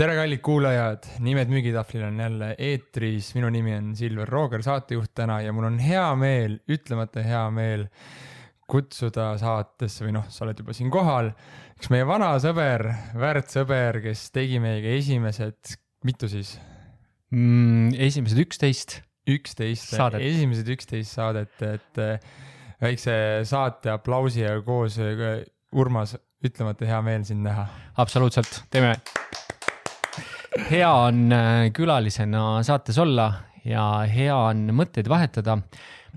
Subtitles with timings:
[0.00, 5.42] tere, kallid kuulajad, Nimed müügitahvlil on jälle eetris, minu nimi on Silver Rooger, saatejuht täna
[5.44, 7.84] ja mul on hea meel, ütlemata hea meel
[8.70, 11.28] kutsuda saatesse või noh, sa oled juba siin kohal,
[11.76, 12.86] üks meie vana sõber,
[13.20, 15.74] väärt sõber, kes tegi meiega esimesed,
[16.08, 16.54] mitu siis
[17.34, 17.92] mm,?
[18.08, 19.02] esimesed üksteist.
[19.28, 22.04] üksteist, esimesed üksteist saadet, et
[22.80, 23.20] väikse
[23.52, 24.96] saate aplausi ja koos
[25.76, 27.68] Urmas, ütlemata hea meel sind näha.
[28.00, 28.96] absoluutselt, teeme
[30.70, 33.30] hea on äh, külalisena saates olla
[33.66, 35.60] ja hea on mõtteid vahetada.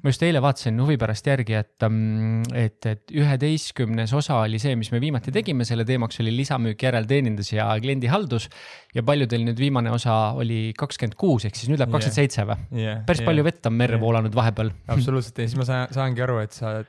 [0.03, 4.73] ma just eile vaatasin huvi pärast järgi, et, mm, et, et üheteistkümnes osa oli see,
[4.75, 8.49] mis me viimati tegime, selle teemaks oli lisamüük, järelteenindus ja kliendihaldus.
[8.95, 12.57] ja paljudel nüüd viimane osa oli kakskümmend kuus, ehk siis nüüd läheb kakskümmend seitse või?
[13.05, 13.29] päris yeah.
[13.29, 14.05] palju vett on merre yeah.
[14.07, 14.73] voolanud vahepeal.
[14.87, 16.79] absoluutselt ja siis ma saan, saangi aru, et sa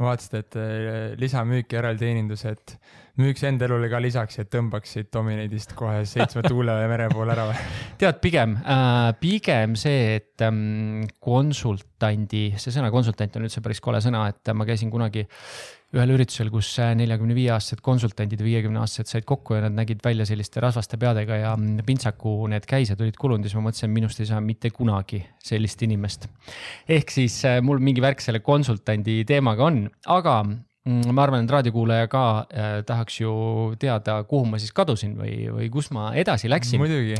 [0.00, 2.76] vaatasid, et äh, lisamüük, järelteenindus, et
[3.20, 7.48] müüks enda elule ka lisaks, et tõmbaksid Dominate'ist kohe seitsme tuule ja mere poole ära
[7.50, 7.66] või?
[8.00, 14.00] tead, pigem äh,, pigem see, et ähm, konsultandi, see sõna konsultant on üldse päris kole
[14.04, 15.26] sõna, et ma käisin kunagi
[15.90, 20.26] ühel üritusel, kus neljakümne viie aastased konsultandid, viiekümne aastased said kokku ja nad nägid välja
[20.28, 21.54] selliste rasvaste peadega ja
[21.86, 25.82] pintsaku need käised olid kulunud ja siis ma mõtlesin, minust ei saa mitte kunagi sellist
[25.82, 26.28] inimest.
[26.88, 31.50] ehk siis äh, mul mingi värk selle konsultandi teemaga on, aga mm, ma arvan, et
[31.52, 33.32] raadiokuulaja ka äh, tahaks ju
[33.80, 36.80] teada, kuhu ma siis kadusin või, või kus ma edasi läksin.
[36.80, 37.18] muidugi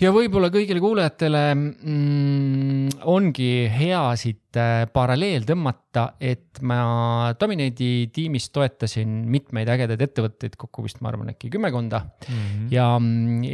[0.00, 8.50] ja võib-olla kõigile kuulajatele mm, ongi hea siit äh, paralleel tõmmata, et ma Dominate'i tiimis
[8.54, 12.26] toetasin mitmeid ägedaid ettevõtteid, kokku vist ma arvan äkki kümmekonda mm.
[12.28, 12.68] -hmm.
[12.74, 12.88] ja,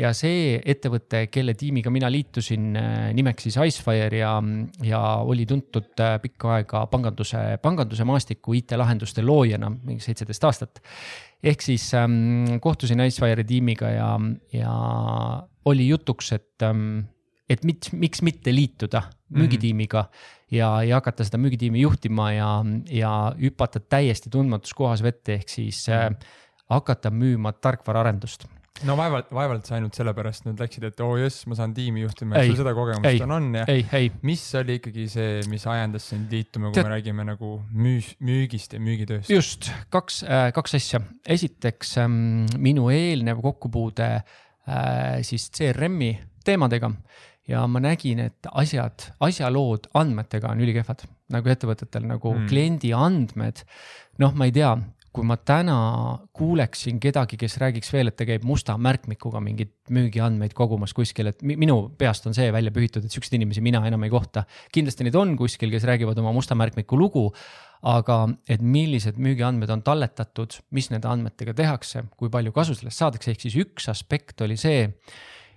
[0.03, 4.37] ja see ettevõte, kelle tiimiga mina liitusin, äh, nimeks siis Icefire ja,
[4.83, 10.83] ja oli tuntud äh, pikka aega panganduse, panganduse maastiku IT-lahenduste loojana, mingi seitseteist aastat
[11.43, 14.11] ehk siis ähm, kohtusin Icefire'i tiimiga ja,
[14.55, 14.75] ja
[15.65, 17.03] oli jutuks, et ähm,,
[17.51, 19.43] et mit, miks mitte liituda mhm.
[19.43, 20.57] müügitiimiga -hmm.
[20.57, 25.89] ja, ja hakata seda müügitiimi juhtima ja, ja hüpata täiesti tundmatus kohas vette, ehk siis
[25.89, 26.11] äh,
[26.71, 28.47] hakata müüma tarkvaraarendust
[28.87, 32.03] no vaevalt, vaevalt sa ainult sellepärast nüüd läksid, et oo oh jess, ma saan tiimi
[32.03, 33.67] juhtima, sul seda kogemust on, on ja.
[34.27, 36.89] mis oli ikkagi see, mis ajendas sind liituma, kui Tead...
[36.89, 39.31] me räägime nagu müüs, müügist ja müügitööst?
[39.31, 41.03] just, kaks äh,, kaks asja.
[41.37, 44.41] esiteks ähm, minu eelnev kokkupuude äh,
[45.27, 46.13] siis CRM-i
[46.47, 46.93] teemadega
[47.51, 52.49] ja ma nägin, et asjad, asjalood andmetega on ülikehvad, nagu ettevõtetel nagu mm.
[52.51, 53.65] kliendi andmed.
[54.23, 54.71] noh, ma ei tea,
[55.13, 55.77] kui ma täna
[56.33, 61.43] kuuleksin kedagi, kes räägiks veel, et ta käib musta märkmikuga mingeid müügiandmeid kogumas kuskil, et
[61.45, 64.47] minu peast on see välja pühitud, et siukseid inimesi mina enam ei kohta.
[64.73, 67.27] kindlasti neid on kuskil, kes räägivad oma musta märkmiku lugu,
[67.83, 73.35] aga et millised müügiandmed on talletatud, mis nende andmetega tehakse, kui palju kasu sellest saadakse,
[73.35, 74.87] ehk siis üks aspekt oli see,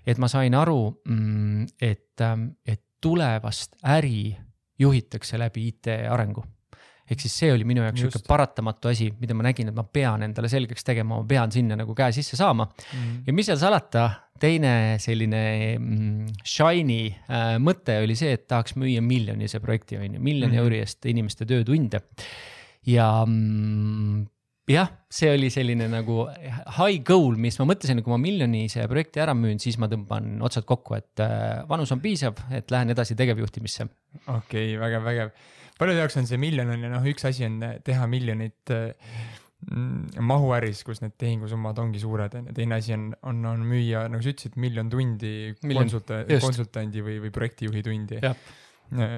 [0.06, 2.26] et ma sain aru, mm, et,
[2.68, 4.36] et tulevast äri
[4.80, 6.44] juhitakse läbi IT arengu
[7.06, 10.26] ehk siis see oli minu jaoks sihuke paratamatu asi, mida ma nägin, et ma pean
[10.26, 13.24] endale selgeks tegema, ma pean sinna nagu käe sisse saama mm..
[13.28, 14.08] ja mis seal salata,
[14.42, 15.42] teine selline
[15.78, 20.64] mm, shiny äh, mõte oli see, et tahaks müüa miljonise projekti, on ju, miljoni mm.
[20.64, 22.02] euri eest inimeste töötunde.
[22.90, 24.26] ja mm,
[24.74, 26.24] jah, see oli selline nagu
[26.80, 30.40] high goal, mis ma mõtlesin, et kui ma miljonise projekti ära müün, siis ma tõmban
[30.46, 33.86] otsad kokku, et äh, vanus on piisav, et lähen edasi tegevjuhtimisse.
[34.26, 35.38] okei okay,, vägev, vägev
[35.80, 40.84] paljude jaoks on see miljon on ju noh, üks asi on teha miljonit mm, mahuäris,
[40.88, 44.32] kus need tehingusummad ongi suured, on ju, teine asi on, on, on müüa, nagu sa
[44.34, 48.22] ütlesid, miljon tundi miljon, konsulta-, konsultandi või, või projektijuhi tundi.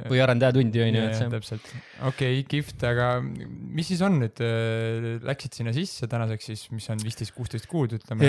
[0.07, 1.29] või arendaja tundi on ju, et see.
[1.34, 1.66] täpselt,
[2.07, 6.88] okei okay,, kihvt, aga mis siis on nüüd, äh, läksid sinna sisse tänaseks siis, mis
[6.94, 8.24] on viisteist, kuusteist kuud, ütleme.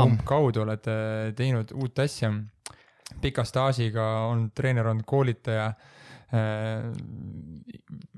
[0.00, 0.88] umbkaudu oled
[1.36, 2.32] teinud uut asja,
[3.20, 5.68] pika staažiga, olnud treener, olnud koolitaja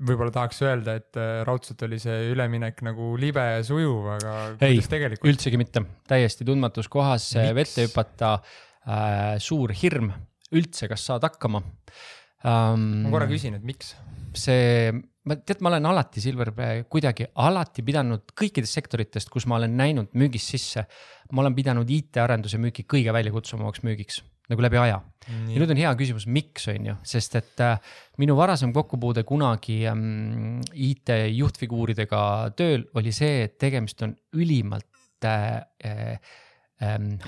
[0.07, 4.35] võib-olla tahaks öelda, et äh, raudselt oli see üleminek nagu libe ja sujuv, aga
[4.65, 4.79] ei,
[5.27, 7.55] üldsegi mitte, täiesti tundmatus kohas Miks?
[7.57, 10.11] vette hüpata äh,, suur hirm
[10.55, 12.87] üldse, kas saad hakkama um,.
[13.05, 13.95] ma korra küsin, et miks?
[14.37, 14.91] see,
[15.27, 16.53] ma tead, ma olen alati Silver
[16.91, 20.85] kuidagi alati pidanud kõikidest sektoritest, kus ma olen näinud müügist sisse,
[21.33, 24.21] ma olen pidanud IT-arenduse müüki kõige väljakutsuvamaks müügiks
[24.51, 25.01] nagu läbi aja.
[25.27, 27.79] ja nüüd on hea küsimus, miks on ju, sest et äh,
[28.21, 32.21] minu varasem kokkupuude kunagi ähm, IT juhtfiguuridega
[32.59, 36.37] tööl oli see, et tegemist on ülimalt äh, äh,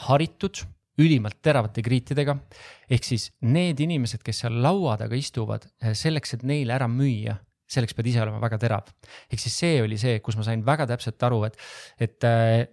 [0.07, 0.63] haritud,
[0.99, 2.37] ülimalt teravate kriitidega.
[2.89, 7.35] ehk siis need inimesed, kes seal laua taga istuvad, äh, selleks, et neile ära müüa
[7.69, 8.89] selleks pead ise olema väga terav.
[9.29, 11.59] ehk siis see oli see, kus ma sain väga täpselt aru, et,
[11.99, 12.65] et, äh,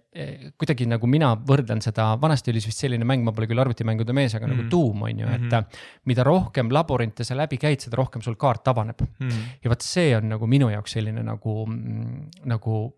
[0.57, 4.35] kuidagi nagu mina võrdlen seda, vanasti oli vist selline mäng, ma pole küll arvutimängude mees,
[4.35, 4.63] aga mm -hmm.
[4.63, 5.65] nagu Doom on ju, et mm -hmm.
[6.05, 9.27] mida rohkem labürinte sa läbi käid, seda rohkem sul kaart avaneb mm.
[9.27, 9.43] -hmm.
[9.63, 11.67] ja vot see on nagu minu jaoks selline nagu,
[12.45, 12.95] nagu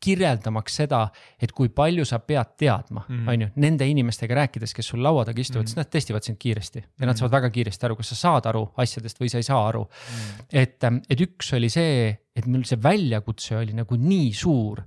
[0.00, 1.08] kirjeldamaks seda,
[1.40, 3.28] et kui palju sa pead teadma -hmm.
[3.28, 5.68] on ju, nende inimestega rääkides, kes sul laua taga istuvad mm, -hmm.
[5.68, 7.06] siis nad testivad sind kiiresti ja mm -hmm.
[7.06, 9.84] nad saavad väga kiiresti aru, kas sa saad aru asjadest või sa ei saa aru
[9.84, 10.16] mm.
[10.16, 10.44] -hmm.
[10.52, 14.82] et, et üks oli see, et mul see väljakutse oli nagu nii suur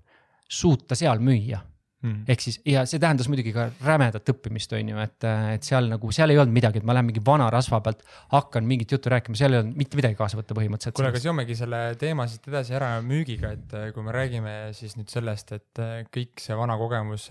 [0.54, 1.62] suuta seal müüa
[2.04, 2.26] mm..
[2.30, 6.12] ehk siis ja see tähendas muidugi ka rämedat õppimist, on ju, et, et seal nagu,
[6.16, 8.04] seal ei olnud midagi, et ma lähen mingi vana rasva pealt,
[8.34, 10.98] hakkan mingit juttu rääkima, seal ei olnud mitte midagi kaasa võtta põhimõtteliselt.
[11.00, 14.98] kuule, aga seomegi selle teema siit edasi ära müügiga, et äh, kui me räägime siis
[15.00, 17.30] nüüd sellest, et äh, kõik see vana kogemus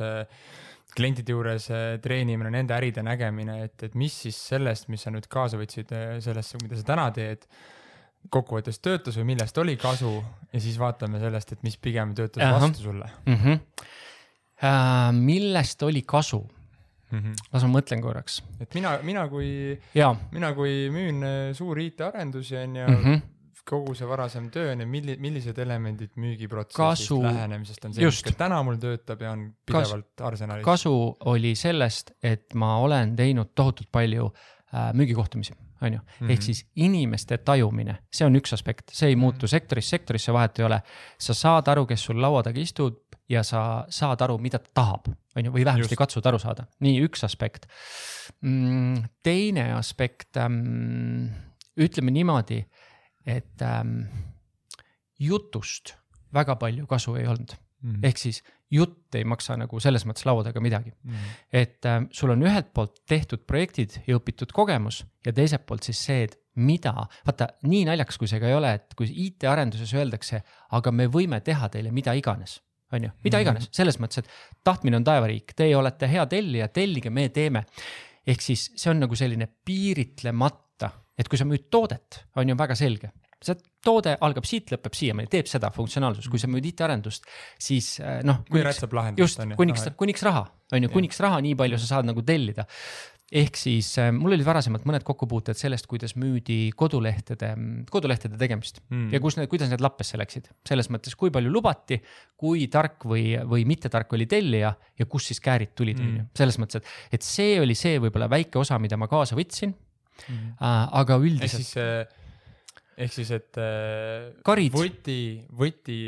[0.92, 1.70] klientide juures
[2.04, 5.88] treenimine, nende äride nägemine, et, et mis siis sellest, mis sa nüüd kaasa võtsid
[6.20, 7.46] sellesse, mida sa täna teed
[8.30, 10.12] kokkuvõttes töötas või millest oli kasu
[10.52, 12.60] ja siis vaatame sellest, et mis pigem töötas Aha.
[12.60, 13.34] vastu sulle mm.
[13.34, 13.60] -hmm.
[14.62, 16.38] Äh, millest oli kasu
[17.10, 17.18] mm?
[17.18, 17.34] -hmm.
[17.52, 18.42] las ma mõtlen korraks.
[18.60, 19.80] et mina, mina kui,
[20.30, 23.20] mina kui müün äh, suuri IT-arendusi on ju mm, -hmm.
[23.64, 28.22] kogu see varasem töö on ju, milli-, millised elemendid müügiprotsessist kasu..., lähenemisest on see, mis
[28.22, 30.64] ka täna mul töötab ja on pidevalt Kas, arsenalis?
[30.64, 34.32] kasu oli sellest, et ma olen teinud tohutult palju
[34.74, 36.44] äh, müügikohtumisi on ju, ehk mhm.
[36.46, 39.52] siis inimeste tajumine, see on üks aspekt, see ei muutu mhm.
[39.54, 40.82] sektorist sektorisse, vahet ei ole.
[41.18, 45.10] sa saad aru, kes sul laua taga istub ja sa saad aru, mida ta tahab,
[45.36, 47.66] on ju, või vähemasti katsud aru saada, nii üks aspekt.
[48.42, 51.32] Mm, teine aspekt, ähm,
[51.78, 52.62] ütleme niimoodi,
[53.26, 54.04] et ähm,
[55.18, 55.96] jutust
[56.34, 57.90] väga palju kasu ei olnud mm.
[57.90, 58.06] -hmm.
[58.08, 58.42] ehk siis
[58.72, 61.12] jutt ei maksa nagu selles mõttes laua taga midagi mm.
[61.12, 61.38] -hmm.
[61.52, 66.04] et äh, sul on ühelt poolt tehtud projektid ja õpitud kogemus ja teiselt poolt siis
[66.04, 66.92] see, et mida,
[67.26, 71.40] vaata nii naljakas, kui see ka ei ole, et kui IT-arenduses öeldakse, aga me võime
[71.40, 72.60] teha teile mida iganes
[72.92, 73.42] on ju, mida mhm.
[73.42, 77.64] iganes, selles mõttes, et tahtmine on taevariik, teie olete hea tellija, tellige, me teeme.
[78.26, 82.76] ehk siis see on nagu selline piiritlemata, et kui sa müüd toodet, on ju väga
[82.78, 83.10] selge,
[83.42, 87.26] see toode algab siit, lõpeb siiamaani, teeb seda funktsionaalsust, kui sa müüd IT-arendust,
[87.60, 88.42] siis äh, noh.
[89.18, 92.66] just, kuniks, kuniks raha, on ju, kuniks raha, nii palju sa saad nagu tellida.
[93.32, 97.54] ehk siis äh, mul olid varasemalt mõned kokkupuuted sellest, kuidas müüdi kodulehtede,
[97.90, 99.06] kodulehtede tegemist mm.
[99.14, 100.50] ja kus need, kuidas need lappesse läksid.
[100.68, 101.98] selles mõttes, kui palju lubati,
[102.36, 106.60] kui tark või, või mittetark oli tellija ja kust siis käärid tulid, on ju, selles
[106.62, 109.72] mõttes, et, et see oli see võib-olla väike osa, mida ma kaasa võtsin
[110.28, 110.58] mm..
[111.02, 111.48] Aga üldiselt.
[111.48, 112.20] ehk siis
[112.96, 114.74] ehk siis, et äh, Karid.
[114.74, 115.20] võti,
[115.58, 115.98] võti,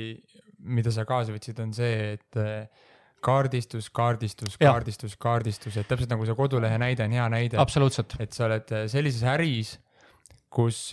[0.64, 2.90] mida sa kaasa võtsid, on see, et äh,
[3.24, 7.58] kaardistus, kaardistus, kaardistus, kaardistus, et täpselt nagu see kodulehe näide on hea näide.
[7.60, 8.16] absoluutselt.
[8.20, 9.74] et sa oled äh, sellises äris,
[10.54, 10.92] kus,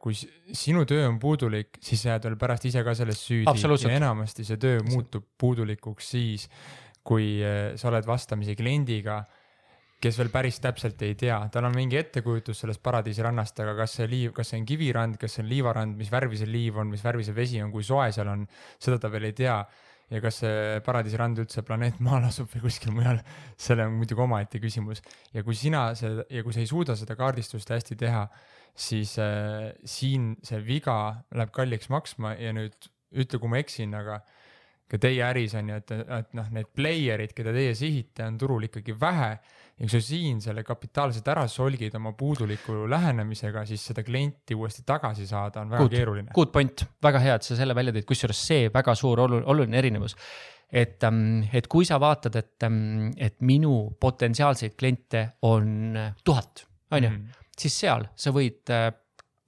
[0.00, 3.90] kui sinu töö on puudulik, siis sa jääd veel pärast ise ka selles süüdi ja
[3.98, 6.46] enamasti see töö muutub puudulikuks siis,
[7.04, 7.42] kui
[7.76, 9.18] sa oled vastamisi kliendiga
[10.02, 14.08] kes veel päris täpselt ei tea, tal on mingi ettekujutus sellest paradiisirannast, aga kas see
[14.10, 17.04] liiv, kas see on kivirand, kas see on liivarand, mis värvi see liiv on, mis
[17.04, 18.44] värvi see vesi on, kui soe seal on,
[18.82, 19.62] seda ta veel ei tea.
[20.12, 23.22] ja kas see paradiisirand üldse planeet Maal asub või kuskil mujal,
[23.56, 25.00] see on muidugi omaette küsimus.
[25.32, 28.26] ja kui sina see ja kui sa ei suuda seda kaardistust hästi teha,
[28.74, 34.20] siis äh, siin see viga läheb kalliks maksma ja nüüd ütle, kui ma eksin, aga
[34.92, 38.68] ka teie äris on ju, et, et noh, need player'id, keda teie sihite, on turul
[38.68, 44.04] ikkagi vähe ja kui sa siin selle kapitaalselt ära solgid oma puuduliku lähenemisega, siis seda
[44.04, 46.34] klienti uuesti tagasi saada on väga good, keeruline.
[46.36, 49.80] Good point, väga hea, et sa selle välja tõid, kusjuures see väga suur oluline, oluline
[49.80, 50.16] erinevus.
[50.72, 57.04] et, ähm, et kui sa vaatad, et, ähm, et minu potentsiaalseid kliente on tuhat, on
[57.04, 57.42] ju, mhm.
[57.58, 58.88] siis seal sa võid äh,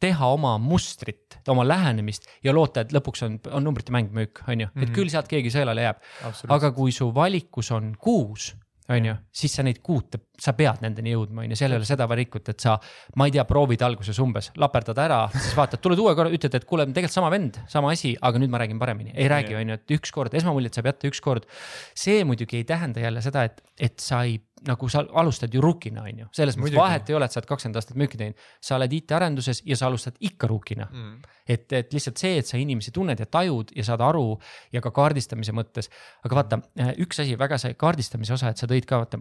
[0.04, 4.66] teha oma mustrit, oma lähenemist ja loota, et lõpuks on, on numbrite mäng müük, on
[4.66, 4.96] ju, et mhm.
[4.96, 6.04] küll sealt keegi sõelale jääb.
[6.52, 8.52] aga kui su valikus on kuus
[8.88, 11.86] on ju, siis sa neid kuute, sa pead nendeni jõudma, on ju, seal ei ole
[11.88, 12.74] seda valikut, et sa,
[13.16, 16.66] ma ei tea, proovid alguses umbes, laperdad ära, siis vaatad, tuled uue korra, ütled, et
[16.68, 19.78] kuule, tegelikult sama vend, sama asi, aga nüüd ma räägin paremini, ei räägi, on ju,
[19.80, 21.48] et ükskord, esmamuljet saab jätta ükskord.
[21.96, 24.36] see muidugi ei tähenda jälle seda, et, et sa ei
[24.68, 27.48] nagu sa alustad ju rookina, on ju, selles mõttes vahet ei ole, et sa oled
[27.50, 28.44] kakskümmend aastat müüki teinud.
[28.62, 31.14] sa oled IT-arenduses ja sa alustad ikka rookina mm..
[31.48, 34.38] et, et lihtsalt see, et sa inimesi tunned ja tajud ja saad aru
[34.72, 35.90] ja ka kaardistamise mõttes.
[36.24, 36.60] aga vaata,
[37.04, 39.20] üks asi, väga see kaardistamise osa, et sa tõid ka, vaata,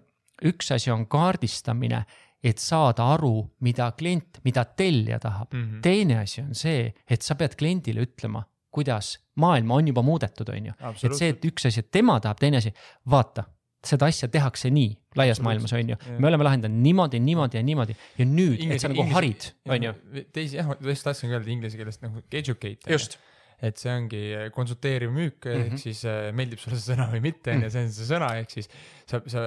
[0.50, 2.06] üks asi on kaardistamine
[2.44, 5.64] et saada aru, mida klient, mida tellija tahab mm.
[5.64, 5.82] -hmm.
[5.82, 10.66] teine asi on see, et sa pead kliendile ütlema, kuidas maailma on juba muudetud, on
[10.66, 10.74] ju.
[11.04, 12.74] et see, et üks asi, et tema tahab, teine asi,
[13.10, 13.44] vaata
[13.84, 16.00] seda asja tehakse nii laias maailmas, on ju.
[16.18, 19.94] me oleme lahendanud niimoodi, niimoodi ja niimoodi ja nüüd, et sa nagu harid, on ju.
[20.36, 22.90] teisi jah, ma just tahtsingi öelda inglise keeles nagu educate.
[22.90, 23.20] just
[23.64, 25.74] et see ongi konsulteeriv müük mm, -hmm.
[25.74, 26.04] ehk siis
[26.36, 28.70] meeldib sulle see sõna või mitte, on ju, see on see sõna, ehk siis
[29.08, 29.44] sa, sa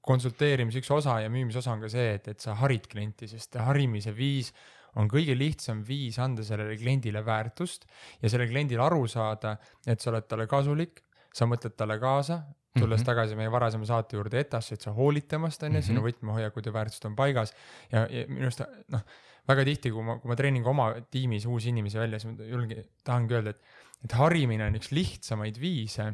[0.00, 3.58] konsulteerimise üks osa ja müümise osa on ka see, et, et sa harid klienti, sest
[3.60, 4.54] harimise viis
[4.98, 7.86] on kõige lihtsam viis anda sellele kliendile väärtust
[8.22, 12.40] ja sellel kliendil aru saada, et sa oled talle kasulik, sa mõtled talle kaasa,
[12.78, 13.06] tulles mm -hmm.
[13.06, 16.08] tagasi meie varasema saate juurde ETAS-i, et sa hoolid temast, on ju, sinu mhm.
[16.08, 17.54] võtmehoiakud ja väärtused on paigas.
[17.92, 19.04] ja, ja minu arust noh,
[19.48, 22.44] väga tihti, kui ma, kui ma treenin ka oma tiimis uusi inimesi välja, siis ma
[22.44, 23.62] julgen, tahangi öelda, et,
[24.04, 26.12] et harimine on üks lihtsamaid viise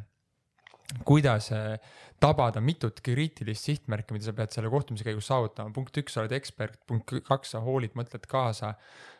[1.04, 1.78] kuidas äh,
[2.20, 5.72] tabada mitut kriitilist sihtmärki, mida sa pead selle kohtumise käigus saavutama.
[5.74, 8.74] punkt üks, sa oled ekspert, punkt kaks, sa hoolid, mõtled kaasa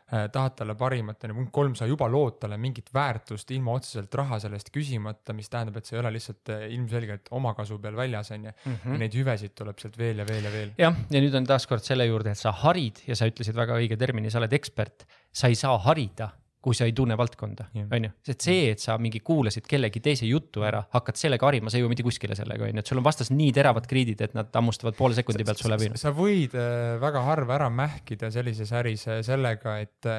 [0.06, 4.14] tahad talle parimat, on ju, punkt kolm, sa juba lood talle mingit väärtust ilma otseselt
[4.14, 7.98] raha selle eest küsimata, mis tähendab, et sa ei ole lihtsalt äh, ilmselgelt omakasu peal
[7.98, 8.54] väljas, on ju.
[8.70, 9.00] Mhm.
[9.02, 10.72] Neid hüvesid tuleb sealt veel ja veel ja veel.
[10.78, 13.98] jah, ja nüüd on taaskord selle juurde, et sa harid ja sa ütlesid väga õige
[13.98, 16.30] termini, sa oled ekspert, sa ei saa harida
[16.66, 18.12] kui sa ei tunne valdkonda, on ju.
[18.26, 21.84] sest see, et sa mingi kuulasid kellegi teise juttu ära, hakkad sellega harima, sa ei
[21.84, 24.50] jõua mitte kuskile sellega, on ju, et sul on vastas nii teravad kriidid, et nad
[24.58, 25.92] hammustavad poole sekundi pealt su läbi.
[26.00, 30.10] sa võid äh, väga harva ära mähkida sellises äris äh, sellega, et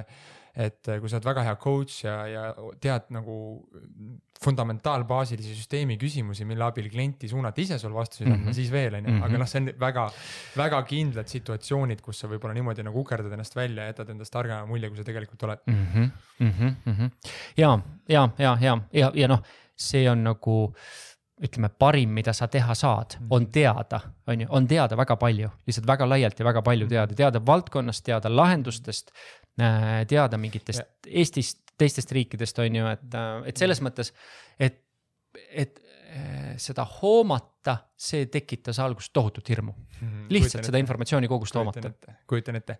[0.57, 2.43] et kui sa oled väga hea coach ja, ja
[2.81, 3.35] tead nagu
[4.41, 8.97] fundamentaalbaasilise süsteemi küsimusi, mille abil klienti suunata ise sul vastuseid andma mm -hmm., siis veel
[8.99, 9.39] on ju, aga mhm.
[9.41, 10.05] noh, see on väga,
[10.57, 14.65] väga kindlad situatsioonid, kus sa võib-olla niimoodi nagu ukerdad ennast välja ja jätad endast targema
[14.65, 15.85] mulje, kui sa tegelikult oled mm.
[15.93, 16.09] -hmm.
[16.39, 17.11] Mm -hmm.
[17.57, 19.43] ja, ja, ja, ja, ja, ja noh,
[19.75, 20.73] see on nagu
[21.37, 23.51] ütleme, parim, mida sa teha saad, on mhm.
[23.51, 26.89] teada, on ju, on teada väga palju, lihtsalt väga laialt ja väga palju mhm.
[26.89, 30.85] teada, teada valdkonnast, teada lahendustest, äh, teada mingitest ja.
[31.21, 34.11] Eestist teistest riikidest, on ju, et, äh, et selles mõttes,
[34.59, 34.79] et,
[35.51, 37.56] et äh, seda hoomata,
[37.97, 40.07] see tekitas alguses tohutut hirmu mm.
[40.07, 40.25] -hmm.
[40.29, 41.91] lihtsalt seda informatsiooni kogust hoomata.
[42.27, 42.77] kujutan ette,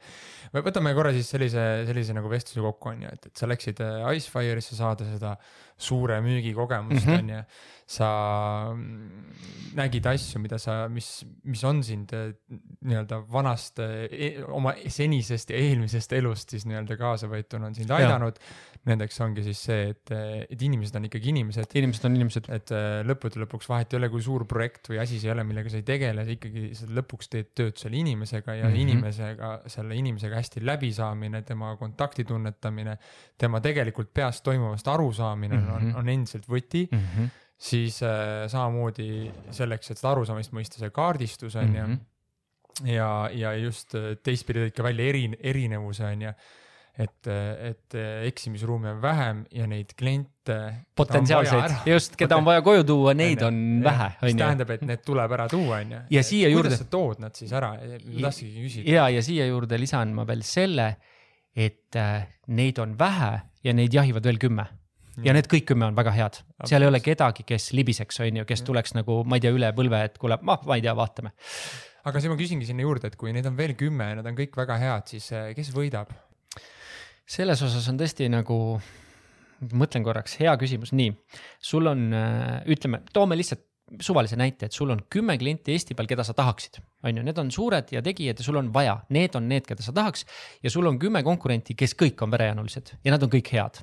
[0.54, 4.12] võtame korra siis sellise, sellise nagu vestluse kokku, on ju, et, et sa läksid äh,
[4.18, 5.36] Icefire'isse saada seda
[5.78, 7.20] suure müügikogemust mm, -hmm.
[7.20, 7.44] on ju
[7.88, 8.08] sa
[9.78, 12.34] nägid asju, mida sa, mis, mis on sind eh,
[12.84, 18.42] nii-öelda vanast, eh, oma senisest ja eelmisest elust siis nii-öelda kaasavõetuna on sind aidanud.
[18.88, 20.12] Nendeks ongi siis see, et,
[20.48, 21.72] et inimesed on ikkagi inimesed.
[21.80, 22.52] inimesed on inimesed.
[22.58, 22.76] et
[23.08, 25.80] lõppude lõpuks vahet ei ole, kui suur projekt või asi see ei ole, millega sa
[25.80, 28.82] ei tegele, sa ikkagi sa lõpuks teed tööd selle inimesega ja mm -hmm.
[28.84, 32.98] inimesega, selle inimesega hästi läbisaamine, tema kontakti tunnetamine,
[33.38, 35.76] tema tegelikult peas toimuvast arusaamine mm -hmm.
[35.76, 37.04] on, on endiselt võti mm.
[37.18, 42.92] -hmm siis äh, samamoodi selleks, et seda arusaamist mõista, see kaardistus on ju mm -hmm.
[42.94, 46.34] ja, ja just äh, teistpidi tõid ka välja eri, erinevuse on ju
[46.98, 50.58] et, et eksimisruumi on vähem ja neid kliente.
[50.96, 54.32] potentsiaalseid, just, keda on vaja koju tuua, neid on ja, vähe, on ju.
[54.32, 56.00] mis tähendab, et need tuleb ära tuua, on ju.
[56.16, 56.72] ja siia juurde.
[56.72, 58.90] kuidas sa tood nad siis ära, tahtsingi küsida.
[58.96, 60.90] ja, ja siia juurde lisan ma veel selle,
[61.54, 63.32] et äh, neid on vähe
[63.64, 64.66] ja neid jahivad veel kümme
[65.26, 66.40] ja need kõik kümme on väga head,
[66.70, 69.72] seal ei ole kedagi, kes libiseks, on ju, kes tuleks nagu, ma ei tea, üle
[69.78, 71.34] põlve, et kuule, ma, ma ei tea, vaatame.
[72.08, 74.38] aga siis ma küsingi sinna juurde, et kui neid on veel kümme ja nad on
[74.38, 76.14] kõik väga head, siis eh, kes võidab?
[77.28, 78.58] Selles osas on tõesti nagu,
[79.76, 81.14] mõtlen korraks, hea küsimus, nii,
[81.64, 83.66] sul on, eh, ütleme, toome lihtsalt
[84.04, 87.38] suvalise näite, et sul on kümme klienti Eesti peal, keda sa tahaksid, on ju, need
[87.40, 90.26] on suured ja tegijad ja sul on vaja, need on need, keda sa tahaks.
[90.64, 93.80] ja sul on kümme konkurenti, kes kõik on verejäänulised ja nad on kõik head.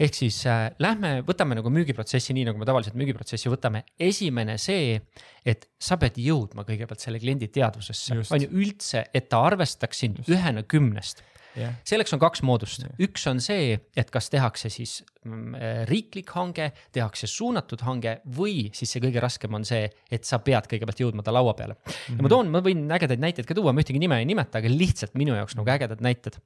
[0.00, 3.82] Ehk siis äh, lähme, võtame nagu müügiprotsessi, nii nagu me tavaliselt müügiprotsessi võtame.
[4.00, 5.00] esimene see,
[5.44, 10.22] et sa pead jõudma kõigepealt selle kliendi teadvusesse, on ju üldse, et ta arvestaks sind
[10.28, 11.20] ühena kümnest
[11.58, 11.78] Yeah.
[11.86, 16.30] selleks on kaks moodust yeah., üks on see, et kas tehakse siis mm, äh, riiklik
[16.36, 21.02] hange, tehakse suunatud hange või siis see kõige raskem on see, et sa pead kõigepealt
[21.02, 21.90] jõudma ta laua peale mm.
[21.90, 22.14] -hmm.
[22.14, 22.34] ja ma mhm.
[22.34, 25.34] toon, ma võin ägedaid näiteid ka tuua, ma ühtegi nime ei nimeta, aga lihtsalt minu
[25.38, 26.38] jaoks nagu ägedad näited.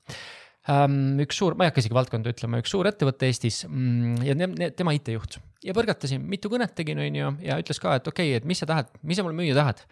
[0.65, 4.71] Üks suur, ma ei hakka isegi valdkonda ütlema, üks suur ettevõte Eestis mm, ja ne,
[4.73, 8.41] tema IT-juht ja põrgatasin, mitu kõnet tegin, on ju, ja ütles ka, et okei okay,,
[8.41, 9.83] et mis sa tahad, mis sa mulle müüa tahad.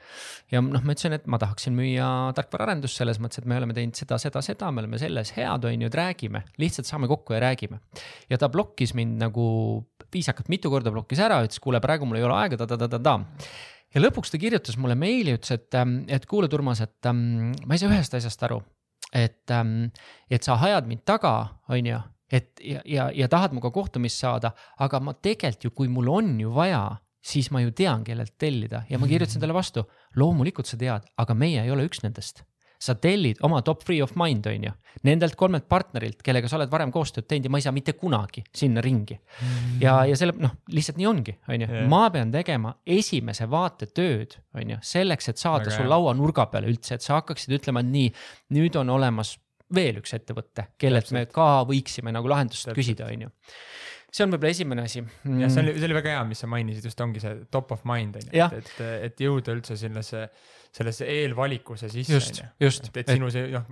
[0.53, 3.97] ja noh, ma ütlesin, et ma tahaksin müüa tarkvaraarendust selles mõttes, et me oleme teinud
[3.97, 7.43] seda, seda, seda, me oleme selles head, on ju, et räägime, lihtsalt saame kokku ja
[7.45, 7.81] räägime.
[8.33, 9.45] ja ta blokkis mind nagu
[10.13, 13.19] viisakalt mitu korda blokkis ära, ütles, kuule, praegu mul ei ole aega ta-ta-ta-ta
[13.93, 17.81] ja lõpuks ta kirjutas mulle meili, ütles, et, et kuule, Urmas, et um, ma ei
[17.81, 18.61] saa ühest asjast aru
[19.13, 19.91] et, ähm,
[20.31, 21.35] et sa ajad mind taga,
[21.69, 22.01] on ju,
[22.33, 26.39] et ja, ja, ja tahad minuga kohtumist saada, aga ma tegelikult ju, kui mul on
[26.41, 26.85] ju vaja,
[27.23, 29.85] siis ma ju tean, kellelt tellida ja ma kirjutasin talle vastu.
[30.17, 32.43] loomulikult sa tead, aga meie ei ole üks nendest
[32.83, 34.73] sa tellid oma top three of mind, on ju,
[35.07, 38.43] nendelt kolmelt partnerilt, kellega sa oled varem koostööd teinud ja ma ei saa mitte kunagi
[38.55, 39.17] sinna ringi.
[39.19, 39.77] Mm..
[39.85, 44.37] ja, ja selle noh, lihtsalt nii ongi, on ju, ma pean tegema esimese vaate tööd,
[44.59, 47.93] on ju, selleks, et saada Väga sul lauanurga peale üldse, et sa hakkaksid ütlema, et
[47.93, 48.11] nii,
[48.59, 49.37] nüüd on olemas
[49.73, 52.81] veel üks ettevõte, kellelt me ka võiksime nagu lahendust Täpselt.
[52.81, 53.33] küsida, on ju
[54.13, 55.01] see on võib-olla esimene asi.
[55.01, 55.39] Mm..
[55.41, 57.87] jah, see oli, see oli väga hea, mis sa mainisid, just ongi see top of
[57.89, 60.27] mind on ju, et, et, et jõuda üldse sellesse
[60.73, 62.15] sellesse eelvalikuse sisse.
[62.15, 62.87] just, just.
[62.89, 63.67] et, et sinu see noh,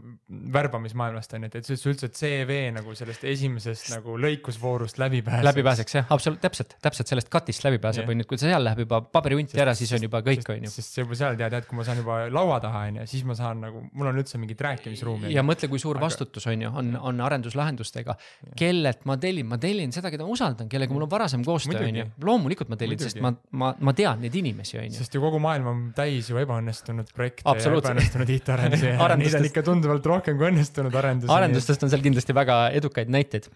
[0.52, 5.46] värbamismaailmast on ju, et, et see üldse CV nagu sellest esimesest nagu lõikusvoorust läbi pääseks.
[5.48, 8.60] läbi pääseks jah, absoluutselt, täpselt, täpselt sellest katist läbi pääseb, on ju, et kui seal
[8.66, 10.72] läheb juba paberihunti ära, siis on juba kõik, on ju.
[10.74, 13.24] sest sa juba seal tead, et kui ma saan juba laua taha, on ju, siis
[13.30, 15.32] ma saan nagu, mul on üldse mingit rääkimisruumi.
[15.32, 16.04] ja mõtle, kui suur Aga...
[16.04, 18.18] vastutus on ju, on, on arenduslahendustega,
[18.60, 22.02] kellelt ma tellin, ma tellin seda, keda ma usaldan, kellega mul on varasem koostöö, on
[22.02, 22.08] ju.
[22.28, 25.00] loomulikult ma tellin, sest ma, ma, ma tean neid inimesi, on ju.
[25.00, 29.38] sest ju kogu maailm on täis ju ebaõnnestunud õnnestunud projekte ja ebaõnnestunud IT-arendusi ja neid
[29.40, 31.32] on ikka tunduvalt rohkem kui õnnestunud arendusi.
[31.34, 33.50] arendustest on seal kindlasti väga edukaid näiteid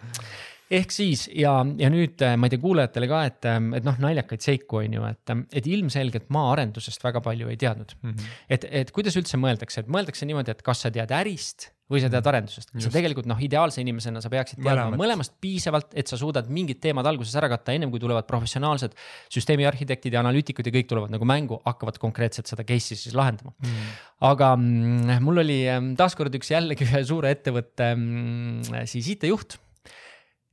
[0.79, 3.99] ehk siis ja, ja nüüd äh, ma ei tea kuulajatele ka, et, ähm, et noh,
[4.03, 8.11] naljakaid seiku on ju, et, ähm, et ilmselgelt maaarendusest väga palju ei teadnud mm.
[8.11, 8.35] -hmm.
[8.57, 12.09] et, et kuidas üldse mõeldakse, et mõeldakse niimoodi, et kas sa tead ärist või sa
[12.09, 12.71] tead arendusest.
[12.81, 15.01] sa tegelikult noh, ideaalse inimesena sa peaksid teadma mõlemast.
[15.03, 18.97] mõlemast piisavalt, et sa suudad mingid teemad alguses ära katta, ennem kui tulevad professionaalsed
[19.35, 23.93] süsteemiarhitektid ja analüütikud ja kõik tulevad nagu mängu, hakkavad konkreetselt seda case'i siis lahendama mm..
[24.31, 25.61] aga mul oli
[26.01, 29.59] taaskord üks jällegi ühe suure ettevõtte mm, siis IT-juht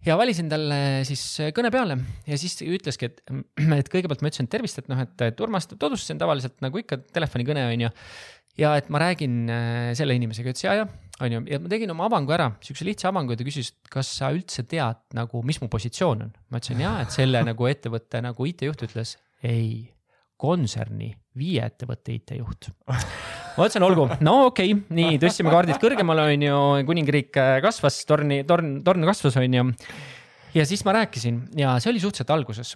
[0.06, 1.24] ja valisin talle siis
[1.56, 3.22] kõne peale ja siis ütleski, et,
[3.80, 7.68] et kõigepealt ma ütlesin tervist, et noh, et, et Urmas tutvustasin tavaliselt nagu ikka telefonikõne
[7.70, 7.92] on ju.
[8.62, 10.88] ja et ma räägin äh, selle inimesega, ütles ja, ja
[11.22, 14.10] on ju, ja ma tegin oma avangu ära, siukse lihtsa avangu ja ta küsis, kas
[14.18, 16.34] sa üldse tead nagu, mis mu positsioon on.
[16.50, 19.16] ma ütlesin ja, et selle nagu ettevõtte nagu IT-juht ütles
[19.46, 19.86] ei,
[20.42, 22.72] kontserni viie ettevõtte IT-juht
[23.58, 28.02] ma ütlesin, olgu, no okei okay., nii tõstsime kaardid kõrgemale, on ju, kuningriik äh, kasvas,
[28.10, 29.68] torni, torn, torn kasvas, on ju.
[30.56, 32.76] ja siis ma rääkisin ja see oli suhteliselt alguses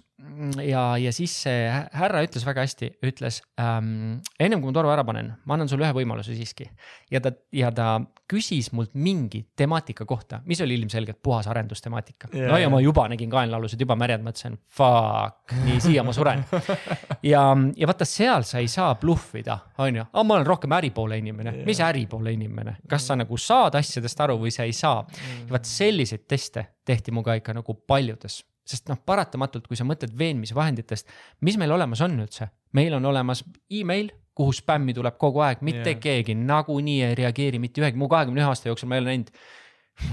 [0.63, 4.21] ja, ja siis see härra ütles väga hästi, ütles ähm,.
[4.39, 6.69] ennem kui ma toru ära panen, ma annan sulle ühe võimaluse siiski.
[7.11, 7.97] ja ta, ja ta
[8.31, 12.47] küsis mult mingi temaatika kohta, mis oli ilmselgelt puhas arendustemaatika yeah..
[12.51, 16.45] no ja ma juba nägin kaenlaalused juba märjad, mõtlesin fuck, nii siia ma suren.
[17.33, 17.43] ja,
[17.75, 21.67] ja vaata seal sa ei saa bluffida, on ju, ma olen rohkem äripoole inimene yeah.,
[21.67, 25.03] mis äripoole inimene, kas sa nagu saad asjadest aru või sa ei saa.
[25.51, 30.15] vaat selliseid teste tehti mu ka ikka nagu paljudes sest noh, paratamatult, kui sa mõtled
[30.17, 31.11] veenmisvahenditest,
[31.45, 35.93] mis meil olemas on üldse, meil on olemas email, kuhu spämmi tuleb kogu aeg, mitte
[35.93, 36.01] yeah.
[36.01, 39.31] keegi nagunii ei reageeri mitte ühegi, mu kahekümne ühe aasta jooksul ma ei ole näinud.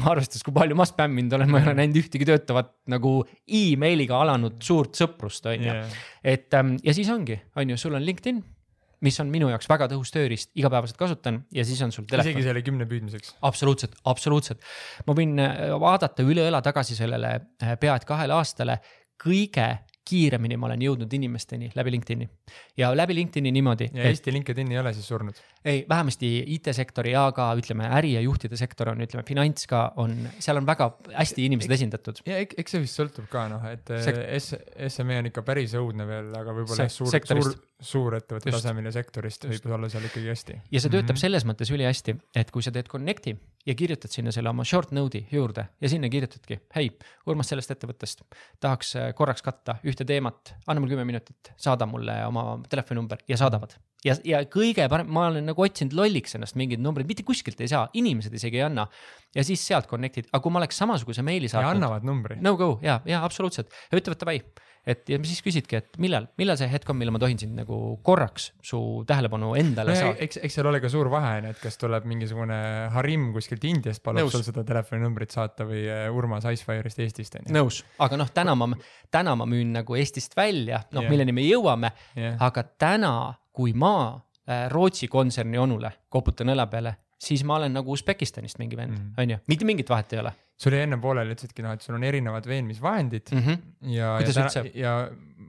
[0.06, 3.16] arvestades, kui palju ma spämminud olen, ma ei ole näinud ühtegi töötavat nagu
[3.50, 5.74] emailiga alanud suurt sõprust, on ju.
[6.22, 8.38] et ähm, ja siis ongi, on ju, sul on LinkedIn
[9.02, 12.32] mis on minu jaoks väga tõhus tööriist, igapäevaselt kasutan ja siis on sul telefon.
[12.32, 13.36] isegi selle kümne püüdmiseks?
[13.48, 14.66] absoluutselt, absoluutselt.
[15.06, 18.78] ma võin äh, vaadata üle õla tagasi sellele äh, pea et kahele aastale
[19.22, 19.68] kõige
[20.08, 22.26] kiiremini ma olen jõudnud inimesteni läbi LinkedIn'i
[22.78, 23.86] ja läbi LinkedIn'i niimoodi.
[23.92, 24.10] ja et...
[24.10, 25.38] Eesti LinkedIn ei ole siis surnud?
[25.64, 30.16] ei, vähemasti IT-sektori ja ka ütleme, äri ja juhtide sektor on, ütleme, finants ka on,
[30.42, 32.22] seal on väga hästi inimesed eks, esindatud.
[32.26, 34.56] ja eks see vist sõltub ka noh, et Sek S,
[34.96, 39.74] SME on ikka päris õudne veel, aga võib-olla suur, suur, suurettevõtte tasemel ja sektorist võib
[39.76, 40.56] olla seal ikkagi hästi.
[40.70, 41.22] ja see töötab mm -hmm.
[41.24, 43.34] selles mõttes ülihästi, et kui sa teed connect'i
[43.66, 46.90] ja kirjutad sinna selle oma short node'i juurde ja sinna kirjutadki, hei,
[47.26, 48.22] Urmas sellest ettevõttest
[48.60, 53.36] tahaks äh, korraks katta ühte teemat, anna mulle kümme minutit, saada mulle oma telefoninumber ja
[53.36, 53.76] saadavad.
[54.04, 57.68] ja, ja kõige parem, ma olen nagu otsinud lolliks ennast mingeid numbreid, mitte kuskilt ei
[57.68, 58.86] saa, inimesed isegi ei anna.
[59.34, 61.68] ja siis sealt connect'id, aga kui ma oleks samasuguse meili saatnud.
[61.68, 62.38] ja annavad numbri.
[62.40, 64.42] no go ja, ja absoluutselt ja ütlevad davai
[64.82, 67.76] et ja siis küsidki, et millal, millal see hetk on, millal ma tohin sind nagu
[68.02, 70.16] korraks su tähelepanu endale no, saada.
[70.26, 72.58] eks, eks seal ole ka suur vahe on ju, et kas tuleb mingisugune
[72.96, 74.34] harim kuskilt Indiast palub Nõus.
[74.34, 77.54] sul seda telefoninumbrit saata või äh, Urmas Icefire'ist Eestist on ju.
[77.54, 78.72] nõus, aga noh, täna ma,
[79.14, 83.14] täna ma müün nagu Eestist välja, noh yeah., milleni me jõuame yeah., aga täna,
[83.54, 88.78] kui ma äh, Rootsi kontserni onule koputan õla peale, siis ma olen nagu Usbekistanist mingi
[88.78, 89.22] vend mm, -hmm.
[89.22, 90.32] on ju, mitte mingit vahet ei ole
[90.62, 93.44] sul jäi ennem pooleli, ütlesidki noh, et sul on erinevad veenmisvahendid mm.
[93.46, 93.92] -hmm.
[93.96, 94.96] ja, ja, täna, ja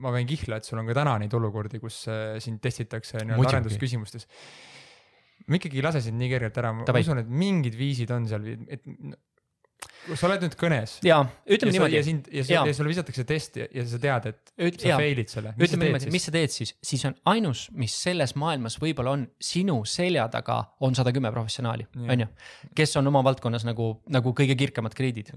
[0.04, 3.52] ma võin kihla, et sul on ka täna neid olukordi, kus äh, sind testitakse nii-öelda
[3.54, 4.26] arendusküsimustes.
[5.46, 8.46] ma ikkagi ei lase sind nii kergelt ära, ma usun, et mingid viisid on seal,
[8.66, 8.82] et
[10.12, 10.96] sa oled nüüd kõnes.
[11.04, 11.18] ja,
[11.48, 11.96] ütleme ja niimoodi.
[11.96, 12.62] ja sind ja, ja.
[12.68, 15.54] ja sulle visatakse test ja, ja sa tead, et Üt, sa fail'id selle.
[15.58, 19.80] ütleme niimoodi, mis sa teed siis, siis on ainus, mis selles maailmas võib-olla on sinu
[19.88, 22.28] selja taga, on sada kümme professionaali, on ju.
[22.76, 25.32] kes on oma valdkonnas nagu, nagu kõige kirkamad kriidid.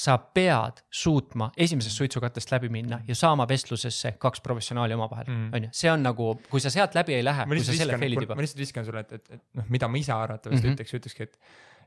[0.00, 5.64] sa pead suutma esimesest suitsukattest läbi minna ja saama vestlusesse kaks professionaali omavahel mm., on
[5.66, 8.38] ju, see on nagu, kui sa sealt läbi ei lähe, kui sa selle fail'id juba.
[8.38, 10.78] ma lihtsalt viskan sulle, et, et, et noh, mida ma ise arvatavasti mm -hmm.
[10.78, 11.38] ütleks, ütlekski, et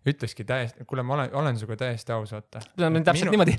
[0.07, 2.61] ütleski täiesti, kuule, ma olen, olen sinuga täiesti aus, vaata.
[2.75, 3.53] täpselt minu, niimoodi,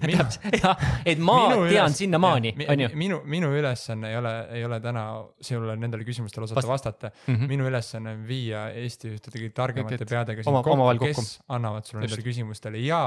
[1.13, 2.91] et ma tean üles, sinnamaani, on ju.
[3.01, 5.05] minu, minu ülesanne ei ole, ei ole täna
[5.45, 6.73] sinule nendele küsimustele osata Vast...
[6.75, 7.35] vastata mm.
[7.35, 7.55] -hmm.
[7.55, 12.27] minu ülesanne on viia Eesti ühtede kõige targemate peadega siin kokku, kes annavad sulle nendele
[12.29, 13.03] küsimustele ja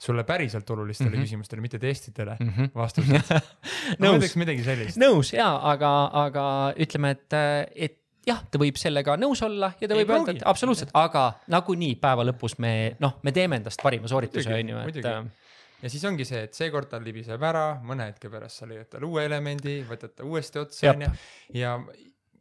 [0.00, 1.28] sulle päriselt olulistele mm -hmm.
[1.28, 2.70] küsimustele, mitte testidele mm -hmm.
[2.74, 3.20] vastused
[3.98, 4.96] no, nõus, midagi sellist.
[4.96, 6.44] nõus ja, aga, aga
[6.80, 7.40] ütleme, et,
[7.76, 11.94] et jah, ta võib sellega nõus olla ja ta võib öelda, et absoluutselt, aga nagunii
[12.00, 15.00] päeva lõpus me noh, me teeme endast parima soorituse, on ju, et.
[15.08, 15.50] Äh,
[15.82, 19.08] ja siis ongi see, et seekord ta libiseb ära, mõne hetke pärast sa leiad talle
[19.08, 21.12] uue elemendi, võtad ta uuesti otsa, on ju.
[21.60, 21.76] ja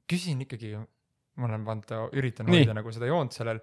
[0.10, 0.74] küsin ikkagi,
[1.39, 3.62] ma olen pannud, üritan hoida nagu seda joont sellel,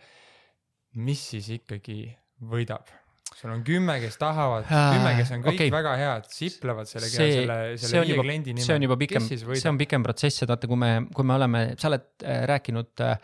[0.97, 2.01] mis siis ikkagi
[2.49, 2.89] võidab
[3.37, 5.73] sul on kümme, kes tahavad, kümme, kes on kõik okay.
[5.75, 8.65] väga head, siplevad selle, selle, selle viie kliendi nimel.
[8.65, 11.67] see on juba pikem, see on pikem protsess, et vaata, kui me, kui me oleme,
[11.81, 13.19] sa oled äh, rääkinud äh,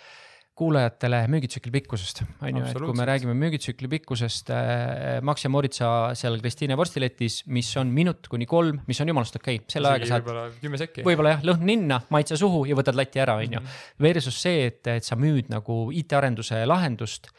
[0.59, 5.93] kuulajatele müügitsükli pikkusest, on ju, et kui me räägime müügitsükli pikkusest äh,, Max ja Moritsa
[6.19, 10.11] seal Kristiine vorstiletis, mis on minut kuni kolm, mis on jumalast okei okay., selle ajaga
[10.11, 10.27] saad.
[10.27, 11.07] võib-olla kümme sekki.
[11.09, 13.63] võib-olla jah, lõhn ninna, maitse suhu ja võtad lati ära, on ju.
[13.63, 13.81] Mhm.
[14.05, 17.33] Versus see, et, et sa müüd nagu IT-arenduse lahendust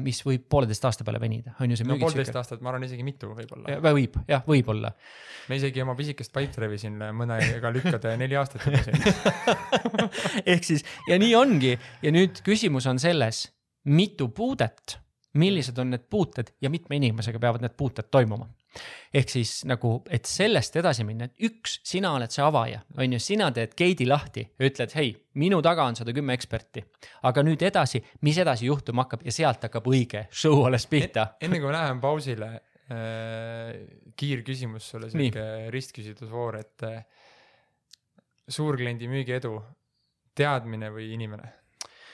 [0.00, 3.04] mis võib pooleteist aasta peale venida, on ju see no, poolteist aastat, ma arvan isegi
[3.04, 3.78] mitu võib-olla.
[3.84, 4.92] võib, jah, võib-olla.
[5.50, 8.96] me isegi oma pisikest Pipedrive'i siin mõnega lükkade neli aastat juba siin.
[10.54, 11.74] Ehk siis ja nii ongi.
[12.02, 13.44] Ja nüüd küsimus on selles,
[13.92, 14.98] mitu puudet,
[15.38, 18.48] millised on need puuted ja mitme inimesega peavad need puuted toimuma
[19.14, 23.20] ehk siis nagu, et sellest edasi minna, et üks, sina oled see avaja, on ju,
[23.22, 26.84] sina teed gate'i lahti ja ütled, hei, minu taga on sada kümme eksperti.
[27.28, 31.48] aga nüüd edasi, mis edasi juhtuma hakkab ja sealt hakkab õige show alles pihta en.
[31.48, 33.72] enne kui me läheme pausile äh,,
[34.18, 37.00] kiirküsimus sulle, sihuke ristküsitlusvoor, et äh,
[38.48, 39.56] suurkliendi müügiedu,
[40.36, 41.54] teadmine või inimene?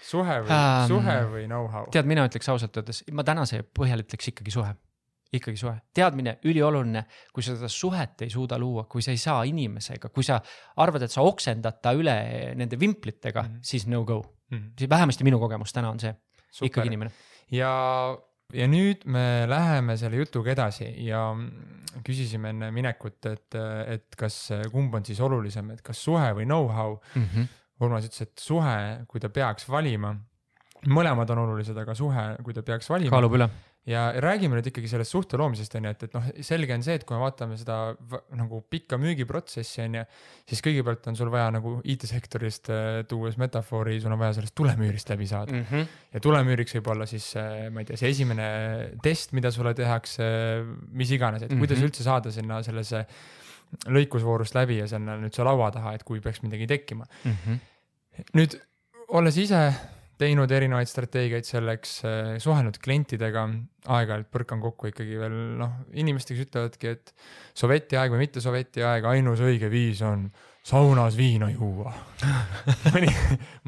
[0.05, 1.89] suhe või um,, suhe või know-how?
[1.93, 4.75] tead, mina ütleks ausalt öeldes, ma tänase põhjal ütleks ikkagi suhe
[5.39, 9.43] ikkagi suhe, teadmine ülioluline, kui sa seda suhet ei suuda luua, kui sa ei saa
[9.49, 10.41] inimesega, kui sa
[10.83, 12.17] arvad, et sa oksendad ta üle
[12.59, 13.65] nende vimplitega mm, -hmm.
[13.73, 14.21] siis no go
[14.51, 14.59] mm.
[14.59, 14.91] -hmm.
[14.91, 16.15] vähemasti minu kogemus täna on see,
[16.63, 17.11] ikkagi inimene.
[17.51, 17.73] ja,
[18.53, 21.35] ja nüüd me läheme selle jutuga edasi ja
[22.05, 23.55] küsisime enne minekut, et,
[23.87, 27.29] et kas, kumb on siis olulisem, et kas suhe või know-how mm.
[27.35, 27.53] -hmm.
[27.81, 30.15] Urmas ütles, et suhe, kui ta peaks valima,
[30.91, 33.15] mõlemad on olulised, aga suhe, kui ta peaks valima.
[33.15, 33.49] kaalub üle
[33.89, 36.97] ja räägime nüüd ikkagi sellest suhte loomisest, on ju, et, et noh, selge on see,
[36.97, 37.77] et kui me vaatame seda
[38.39, 40.05] nagu pikka müügiprotsessi, on ju,
[40.49, 45.13] siis kõigepealt on sul vaja nagu IT-sektorist äh, tuues metafoori, sul on vaja sellest tulemüürist
[45.13, 45.67] läbi saada mm.
[45.69, 45.95] -hmm.
[46.17, 48.47] ja tulemüüriks võib olla siis äh,, ma ei tea, see esimene
[49.05, 50.25] test, mida sulle tehakse,
[50.89, 51.67] mis iganes, et mm -hmm.
[51.67, 53.05] kuidas üldse saada sinna sellesse
[53.85, 57.37] lõikusvoorust läbi ja sinna nüüd see laua taha, et kui peaks midagi tekkima mm.
[57.45, 57.59] -hmm.
[58.33, 58.57] nüüd
[59.09, 59.75] olles ise
[60.25, 63.45] teinud erinevaid strateegiaid selleks, eh, suhelnud klientidega,
[63.95, 67.15] aeg-ajalt põrkan kokku ikkagi veel noh, inimestega, kes ütlevadki, et
[67.61, 70.27] sovetiaeg või mitte sovetiaeg, ainus õige viis on
[70.65, 71.91] saunas viina juua
[72.95, 73.11] mõni,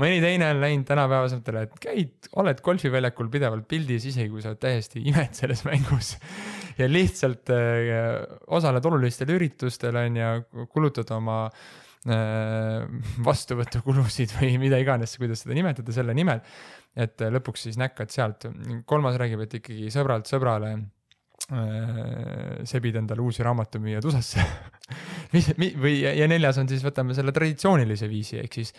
[0.00, 4.62] mõni teine on läinud tänapäevasetele, et käid, oled golfiväljakul pidevalt pildis, isegi kui sa oled
[4.64, 6.14] täiesti imed selles mängus.
[6.80, 11.85] ja lihtsalt äh, osaled olulistel üritustel on ju, kulutad oma Äh,
[13.28, 16.42] vastuvõtukulusid või mida iganes, kuidas seda nimetada selle nimel.
[16.96, 18.46] et lõpuks siis näkkad sealt,
[18.86, 24.46] kolmas räägib, et ikkagi sõbralt sõbrale äh, sebid endale uusi raamatumüüjaid USA-sse
[25.34, 28.72] mis, või, ja neljas on siis, võtame selle traditsioonilise viisi, ehk siis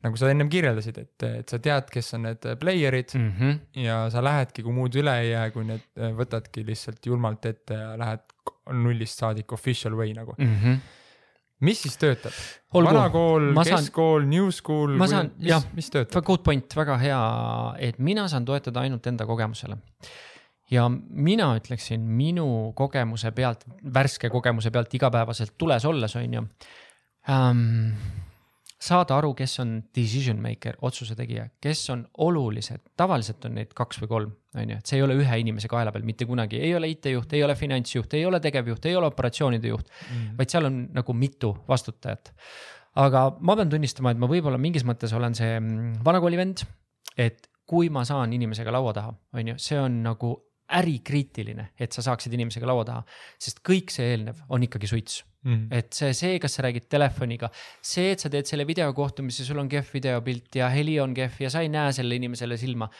[0.00, 3.58] nagu sa ennem kirjeldasid, et, et sa tead, kes on need player'id mm -hmm.
[3.84, 7.92] ja sa lähedki, kui muud üle ei jää, kui need võtadki lihtsalt julmalt ette ja
[8.00, 8.24] lähed
[8.72, 10.56] nullist saadik official way nagu mm.
[10.56, 10.96] -hmm
[11.66, 12.36] mis siis töötab?
[12.74, 16.24] vana kool, keskkool, new school, mis, jah, mis töötab?
[16.26, 17.20] Good point, väga hea,
[17.90, 19.78] et mina saan toetada ainult enda kogemusele.
[20.70, 26.44] ja mina ütleksin minu kogemuse pealt, värske kogemuse pealt igapäevaselt tules olles, on ju
[27.28, 27.64] ähm,
[28.80, 34.00] saada aru, kes on decision maker, otsuse tegija, kes on olulised, tavaliselt on neid kaks
[34.04, 36.74] või kolm, on ju, et see ei ole ühe inimese kaela peal mitte kunagi, ei
[36.74, 40.66] ole IT-juht, ei ole finantsjuht, ei ole tegevjuht, ei ole operatsioonide juht mm., vaid seal
[40.66, 42.32] on nagu mitu vastutajat.
[43.04, 46.64] aga ma pean tunnistama, et ma võib-olla mingis mõttes olen see mm, vanakooli vend,
[47.16, 50.34] et kui ma saan inimesega laua taha, on ju, see on nagu
[50.80, 53.02] ärikriitiline, et sa saaksid inimesega laua taha,
[53.42, 55.54] sest kõik see eelnev on ikkagi suits mm.
[55.54, 55.78] -hmm.
[55.78, 57.50] et see, see, kas sa räägid telefoniga,
[57.82, 61.50] see, et sa teed selle videokohtumise, sul on kehv videopilt ja heli on kehv ja
[61.50, 62.90] sa ei näe selle inimesele silma.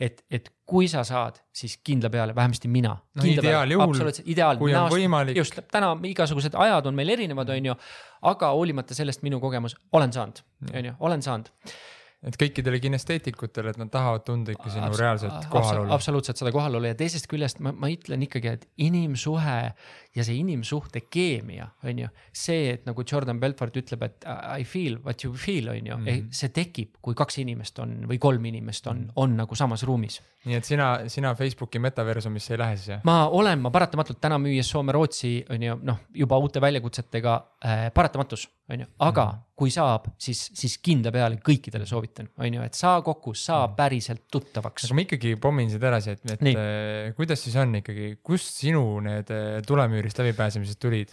[0.00, 2.94] Et, et kui sa saad, siis kindla peale, vähemasti mina.
[3.14, 5.36] no ideaaljuhul, ideaal, kui on võimalik.
[5.36, 7.76] just, täna igasugused ajad on meil erinevad, on ju,
[8.30, 11.52] aga hoolimata sellest minu kogemus, olen saanud, on ju, olen saanud
[12.26, 15.92] et kõikidele kinesteetikutele, et nad tahavad tunda ikka sinu Abs reaalset kohalolu.
[15.94, 19.58] absoluutselt seda kohalolu ja teisest küljest ma, ma ütlen ikkagi, et inimsuhe
[20.18, 22.08] ja see inimsuhte keemia on ju.
[22.34, 26.26] see, et nagu Jordan Belfort ütleb, et I feel what you feel on ju -hmm.
[26.30, 29.10] see tekib, kui kaks inimest on või kolm inimest on, mhm.
[29.16, 30.20] on nagu samas ruumis.
[30.44, 33.00] nii et sina, sina Facebooki metaversumisse ei lähe siis jah?
[33.04, 38.48] ma olen, ma paratamatult täna müües Soome-Rootsi on ju noh, juba uute väljakutsetega äh, paratamatus
[38.68, 39.44] on ju, aga mm.
[39.58, 43.76] kui saab, siis, siis kindla peale kõikidele soovitan, on ju, et saa kokku, saa mm.
[43.78, 44.86] päriselt tuttavaks.
[44.88, 48.82] aga ma ikkagi pommin siit edasi, et, et äh, kuidas siis on ikkagi, kust sinu
[49.04, 49.58] need äh,
[50.16, 51.12] tulemüürist läbipääsemised tulid?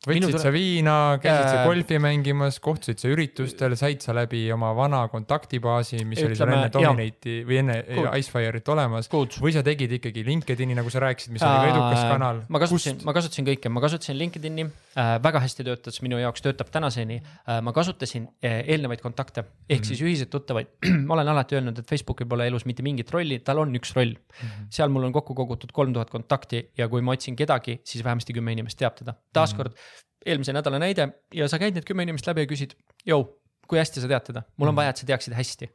[0.00, 0.40] Võtsid tule...
[0.40, 5.98] sa viina, käisid sa golfi mängimas, kohtusid sa üritustel, said sa läbi oma vana kontaktibaasi,
[6.08, 7.76] mis Ütleme, oli sul enne Dominate'i või enne.
[8.16, 9.36] Icefire'it olemas Good.
[9.44, 12.40] või sa tegid ikkagi LinkedIn'i, nagu sa rääkisid, mis oli ka edukas kanal?
[12.48, 16.72] ma kasutasin, ma kasutasin kõike, ma kasutasin LinkedIn'i äh,, väga hästi töötas minu jaoks, töötab
[16.72, 17.60] tänaseni äh,.
[17.60, 19.88] ma kasutasin äh, eelnevaid kontakte ehk mm -hmm.
[19.90, 20.72] siis ühiseid tuttavaid
[21.06, 24.16] ma olen alati öelnud, et Facebookil pole elus mitte mingit rolli, tal on üks roll
[24.16, 24.48] mm.
[24.48, 24.72] -hmm.
[24.72, 28.32] seal mul on kokku kogutud kolm tuhat kontakti ja kui ma otsin kedagi, siis vähemasti
[28.32, 29.14] kümme inimest teab teda.
[29.32, 29.89] taaskord mm -hmm
[30.26, 32.74] eelmise nädala näide ja sa käid need kümme inimest läbi ja küsid,
[33.08, 33.24] jõu,
[33.70, 34.82] kui hästi sa tead teda, mul on mhm.
[34.82, 35.70] vaja, et sa teaksid hästi.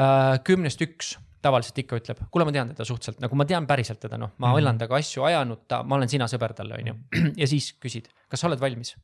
[0.00, 4.00] Äh, kümnest üks tavaliselt ikka ütleb, kuule, ma tean teda suhteliselt, nagu ma tean päriselt
[4.02, 6.96] teda, noh, ma olen temaga asju ajanud, ta, ma olen sina sõber talle, on ju.
[6.96, 7.36] Mhm.
[7.40, 8.96] ja siis küsid, kas sa oled valmis?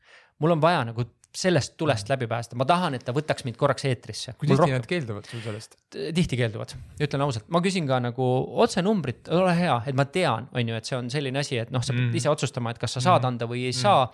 [0.42, 1.04] mul on vaja nagu
[1.36, 4.34] sellest tulest läbi pääseda, ma tahan, et ta võtaks mind korraks eetrisse.
[4.36, 5.76] kui tihti nad keelduvad sul sellest?
[6.16, 8.26] Tihti keelduvad, ütlen ausalt, ma küsin ka nagu
[8.64, 11.84] otsenumbrit, ole hea, et ma tean, on ju, et see on selline asi, et noh,
[11.84, 12.18] sa pead mm.
[12.20, 13.30] ise otsustama, et kas sa saad mm.
[13.32, 13.78] anda või ei mm.
[13.78, 14.04] saa.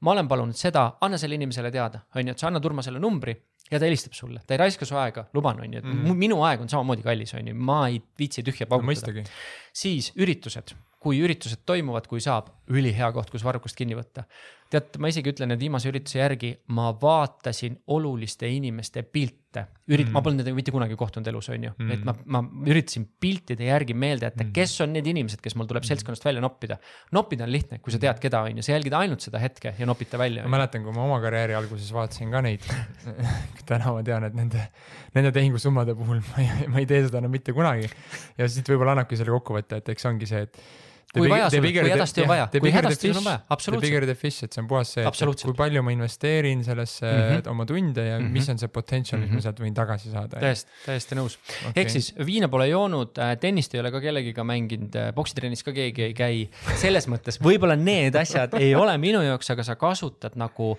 [0.00, 3.34] ma olen palunud seda, anna sellele inimesele teada, on ju, et sa annad Urmasele numbri
[3.70, 6.14] ja ta helistab sulle, ta ei raiska su aega, luban, on ju, et mm.
[6.18, 9.26] minu aeg on samamoodi kallis, on ju, ma ei viitsi tühja paugutada no,.
[9.72, 14.26] siis üritused, kui üritused toimuvad, kui saab, ülihea koht, kus varrukast kinni võtta
[14.70, 19.39] tead, ma isegi ütlen, et viimase ürituse järgi ma vaatasin oluliste inimeste pilte.
[19.58, 22.42] Ürit- mm., ma polnud nendega mitte kunagi kohtunud elus, on ju mm., et ma, ma
[22.70, 26.42] üritasin piltide järgi meelde jätta mm., kes on need inimesed, kes mul tuleb seltskonnast välja
[26.44, 26.78] noppida.
[27.16, 29.88] noppida on lihtne, kui sa tead, keda on ju, sa jälgid ainult seda hetke ja
[29.88, 30.44] nopid ta välja.
[30.46, 32.66] ma mäletan, kui ma oma karjääri alguses vaatasin ka neid
[33.70, 34.68] täna ma tean, et nende,
[35.16, 37.90] nende tehingusummade puhul ma ei, ma ei tee seda enam mitte kunagi.
[38.38, 40.62] ja siit võib-olla annabki selle kokkuvõtte, et eks ongi see, et
[41.14, 43.82] kui vaja sul, kui hädasti on vaja, kui hädasti sul on vaja, absoluutselt.
[43.82, 47.06] The bigger the fish, et see on puhas see, et kui palju ma investeerin sellesse
[47.06, 47.50] mm -hmm.
[47.50, 48.36] oma tunde ja mm -hmm.
[48.38, 49.26] mis on see potential mm, -hmm.
[49.26, 49.42] mis ma mhm.
[49.42, 50.40] sealt võin tagasi saada.
[50.40, 51.72] täiesti, täiesti nõus okay..
[51.82, 55.72] ehk siis viina pole joonud, äh, tennist ei ole ka kellegiga mänginud, äh, poksitrennis ka
[55.72, 56.48] keegi ei käi.
[56.76, 60.78] selles mõttes võib-olla need asjad ei ole minu jaoks, aga sa kasutad nagu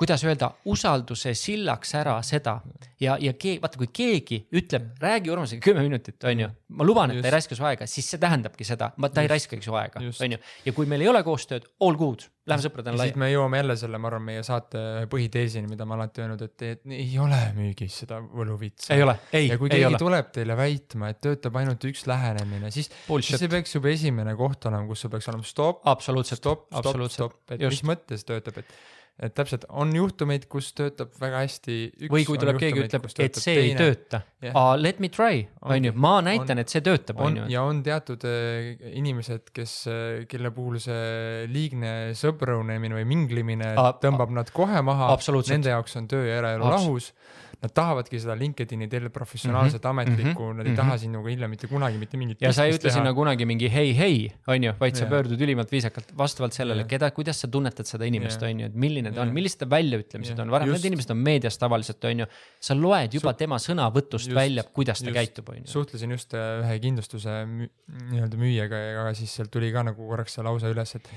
[0.00, 2.56] kuidas öelda, usalduse sillaks ära seda
[3.00, 6.48] ja, ja keegi, vaata, kui keegi ütleb, räägi Urmasega kümme minutit, on ju,
[6.80, 7.26] ma luban, et Just.
[7.26, 10.36] ta ei raiska su aega, siis see tähendabki seda, ta ei raiskagi su aega, on
[10.36, 10.38] ju.
[10.64, 13.20] ja kui meil ei ole koostööd, all good, lähme sõpradena laiali.
[13.20, 16.94] me jõuame jälle selle, ma arvan, meie saate põhiteesini, mida ma alati öelnud, et, et
[16.96, 18.94] ei ole müügis seda võluvitsa.
[18.96, 20.00] ei ole, ei, ja kui keegi ole.
[20.00, 24.64] tuleb teile väitma, et töötab ainult üks lähenemine, siis, siis see peaks juba esimene koht
[24.70, 25.84] olema, kus sul peaks olema stopp.
[25.92, 27.76] absoluutselt, stopp, et Just.
[27.76, 28.80] mis mõttes töötab, et
[29.20, 31.76] et täpselt on juhtumeid, kus töötab väga hästi.
[32.12, 33.66] või kui tuleb keegi ütleb, et see teine.
[33.66, 37.42] ei tööta yeah., uh, let me try, on ju, ma näitan, et see töötab, on
[37.42, 37.48] ju.
[37.52, 43.92] ja on teatud äh, inimesed, kes äh,, kelle puhul see liigne sõbrunemine või minglimine uh,
[44.00, 45.12] tõmbab uh, nad kohe maha.
[45.50, 47.12] Nende jaoks on töö ja eraelu lahus
[47.60, 50.80] nad tahavadki seda LinkedIni teile professionaalset mm -hmm, ametlikku mm, -hmm, nad ei mm -hmm.
[50.80, 52.42] taha sinuga hiljem mitte kunagi mitte mingit.
[52.42, 55.10] ja sa ei ütle sinna kunagi mingi hei, hei, on ju, vaid sa ja.
[55.10, 59.12] pöördud ülimalt viisakalt vastavalt sellele, keda, kuidas sa tunnetad seda inimest, on ju, et milline
[59.12, 62.26] ta on, millised ta väljaütlemised on, varem need inimesed on meedias tavaliselt, on ju.
[62.60, 65.66] sa loed juba tema sõnavõtust just, välja, kuidas ta just, käitub, on ju.
[65.66, 70.44] suhtlesin just äh, ühe kindlustuse nii-öelda müüjaga ja siis sealt tuli ka nagu korraks see
[70.44, 71.12] lause üles, et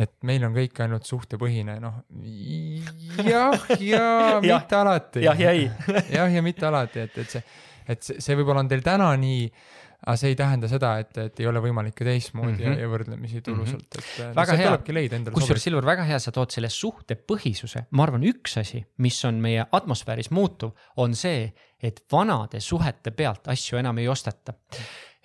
[0.00, 2.00] et meil on kõik ainult suhtepõhine, noh
[3.32, 4.06] jah, ja
[4.40, 5.26] mitte alati.
[5.26, 5.68] jah ja ei.
[6.18, 7.44] jah ja mitte alati, et, et see,
[7.92, 9.44] et see, see võib-olla on teil täna nii,
[10.02, 12.64] aga see ei tähenda seda, et, et ei ole võimalik ka teistmoodi mm -hmm.
[12.64, 12.80] ja, mhm.
[12.80, 14.24] ja võrdlemisi tulusalt, et mm.
[14.24, 14.34] -hmm.
[14.40, 19.24] väga hea, kusjuures Silver, väga hea, sa tood selle suhtepõhisuse, ma arvan, üks asi, mis
[19.28, 21.52] on meie atmosfääris muutuv, on see,
[21.82, 24.54] et vanade suhete pealt asju enam ei osteta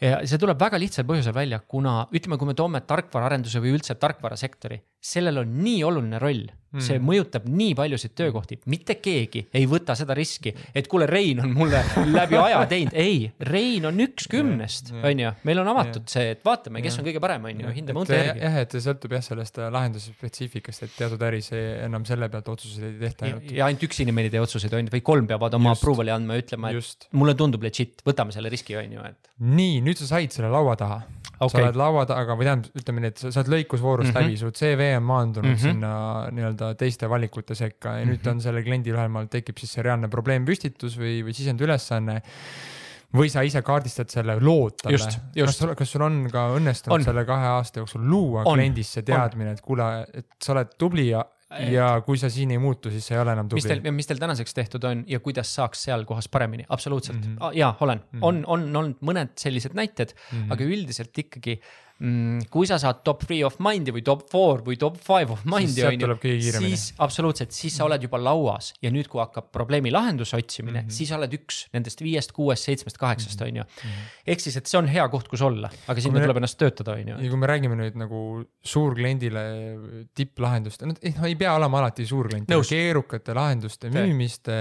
[0.01, 3.97] ja see tuleb väga lihtsal põhjusel välja, kuna ütleme, kui me toome tarkvaraarenduse või üldse
[3.99, 6.45] tarkvarasektori, sellel on nii oluline roll
[6.83, 11.53] see mõjutab nii paljusid töökohti, mitte keegi ei võta seda riski, et kuule, Rein on
[11.55, 16.13] mulle läbi aja teinud, ei, Rein on üks kümnest, on ju, meil on avatud ja.
[16.17, 18.43] see, et vaatame, kes on kõige parem, on ju, hindame õunte järgi.
[18.43, 22.51] jah, et see sõltub jah sellest äh, lahenduse spetsiifikast, et teatud äris enam selle pealt
[22.53, 23.51] otsuseid ei tehta ainult.
[23.55, 26.37] ja ainult üks inimene ei tee otsuseid, on ju, või kolm peavad oma approval'i andma
[26.37, 27.07] ja ütlema, et just.
[27.15, 29.31] mulle tundub legit, võtame selle riski, on ju, et.
[29.39, 31.01] nii, nüüd sa said selle laua taha
[31.39, 31.49] okay..
[31.53, 34.29] sa oled laua taga või tähendab, ütleme nii, et sa, oled lõikusvoorust mm -hmm.
[34.29, 35.67] läbi, su CV on maandunud mm -hmm.
[35.71, 35.91] sinna
[36.31, 38.17] nii-öelda teiste valikute sekka ja mm -hmm.
[38.17, 42.21] nüüd on sellel kliendil ühel maal tekib siis see reaalne probleempüstitus või, või sisendülesanne
[43.17, 44.99] või sa ise kaardistad selle lood talle.
[44.99, 47.03] kas sul, kas sul on ka õnnestunud on.
[47.03, 48.57] selle kahe aasta jooksul luua on.
[48.57, 51.23] kliendis see teadmine, et kuule, et sa oled tubli ja
[51.71, 53.61] ja kui sa siin ei muutu, siis sa ei ole enam tubli.
[53.61, 57.35] mis teil, mis teil tänaseks tehtud on ja kuidas saaks seal kohas paremini, absoluutselt mm,
[57.37, 57.57] -hmm.
[57.57, 58.27] jaa, olen mm, -hmm.
[58.29, 60.53] on, on olnud mõned sellised näited mm, -hmm.
[60.53, 61.59] aga üldiselt ikkagi
[62.53, 65.81] kui sa saad top three of mind'i või top four või top five of mind'i
[65.87, 70.37] on ju, siis absoluutselt, siis sa oled juba lauas ja nüüd, kui hakkab probleemi lahenduse
[70.37, 70.93] otsimine mm, -hmm.
[70.93, 73.63] siis oled üks nendest viiest, kuuest, seitsmest, kaheksast on ju.
[73.63, 74.03] Mhm.
[74.27, 77.13] ehk siis, et see on hea koht, kus olla, aga sinna tuleb ennast töötada, on
[77.13, 77.17] ju.
[77.17, 78.21] ja kui me räägime nüüd nagu
[78.61, 79.45] suurkliendile
[80.13, 84.51] tipplahendust, noh ei pea olema alati suurklient, keerukate lahenduste müümist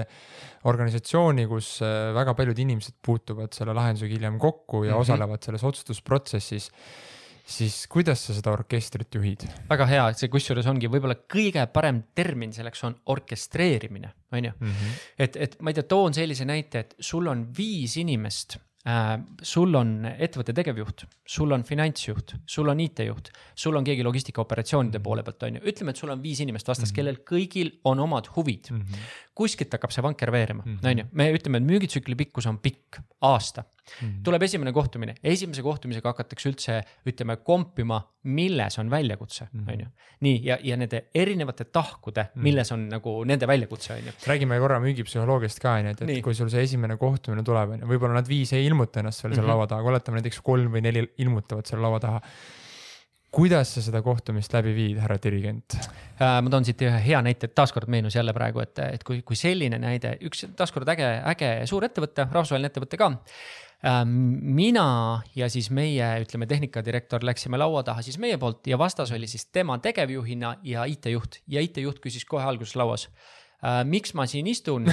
[0.67, 5.01] organisatsiooni, kus äh, väga paljud inimesed puutuvad selle lahendusega hiljem kokku ja mm -hmm.
[5.01, 6.71] osalevad selles otsustusprotsessis
[7.47, 9.47] siis kuidas sa seda orkestrit juhid?
[9.71, 14.55] väga hea, et see kusjuures ongi võib-olla kõige parem termin selleks on orkestreerimine, on ju.
[14.59, 14.95] Mhm.
[15.27, 19.15] et, et ma ei tea, toon sellise näite, et sul on viis inimest äh,.
[19.43, 21.07] sul on ettevõtte tegevjuht,
[21.37, 25.95] sul on finantsjuht, sul on IT-juht, sul on keegi logistikaoperatsioonide poole pealt, on ju, ütleme,
[25.95, 26.99] et sul on viis inimest vastas mm, -hmm.
[26.99, 28.83] kellel kõigil on omad huvid mm.
[28.83, 29.15] -hmm.
[29.35, 33.65] kuskilt hakkab see vanker veerema, on ju, me ütleme, et müügitsükli pikkus on pikk, aasta
[33.87, 34.23] -hmm.
[34.27, 39.71] tuleb esimene kohtumine, esimese kohtumisega hakatakse üldse, ütleme, kompima, milles on väljakutse, mhm.
[39.73, 39.87] on ju.
[40.27, 42.43] nii, ja, ja nende erinevate tahkude -hmm.
[42.43, 44.13] milles on nagu nende väljakutse, on ju.
[44.27, 46.23] räägime korra müügipsühholoogiast ka, on ju, et, et nii.
[46.23, 49.35] kui sul see esimene kohtumine tuleb, on ju, võib-olla nad viis ei ilmuta ennast veel
[49.35, 49.55] seal mm -hmm.
[49.55, 52.23] laua taha, aga oletame näiteks kolm või neli ilmutavad seal laua taha
[53.37, 56.39] kuidas sa seda kohtumist läbi viid, härra dirigent äh,?
[56.43, 59.79] ma toon siit ühe hea näite, taaskord meenus jälle praegu, et, et kui, kui selline
[59.83, 63.11] näide, üks taaskord äge, äge suur ettevõte, rahvusvaheline ettevõte ka
[63.85, 69.27] mina ja siis meie, ütleme, tehnikadirektor läksime laua taha siis meie poolt ja vastas oli
[69.27, 71.43] siis tema tegevjuhina ja IT-juht.
[71.47, 73.09] Ja IT-juht küsis kohe alguses lauas
[73.89, 74.85] miks ma siin istun,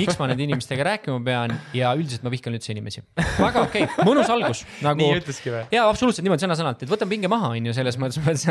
[0.00, 3.02] miks ma nende inimestega rääkima pean ja üldiselt ma vihkan üldse inimesi.
[3.16, 5.00] väga okei okay,, mõnus algus nagu....
[5.00, 5.62] nii ütleski või?
[5.72, 8.44] jaa, absoluutselt niimoodi sõna-sõnalt, et võtan pinge maha, on ju, selles mõttes,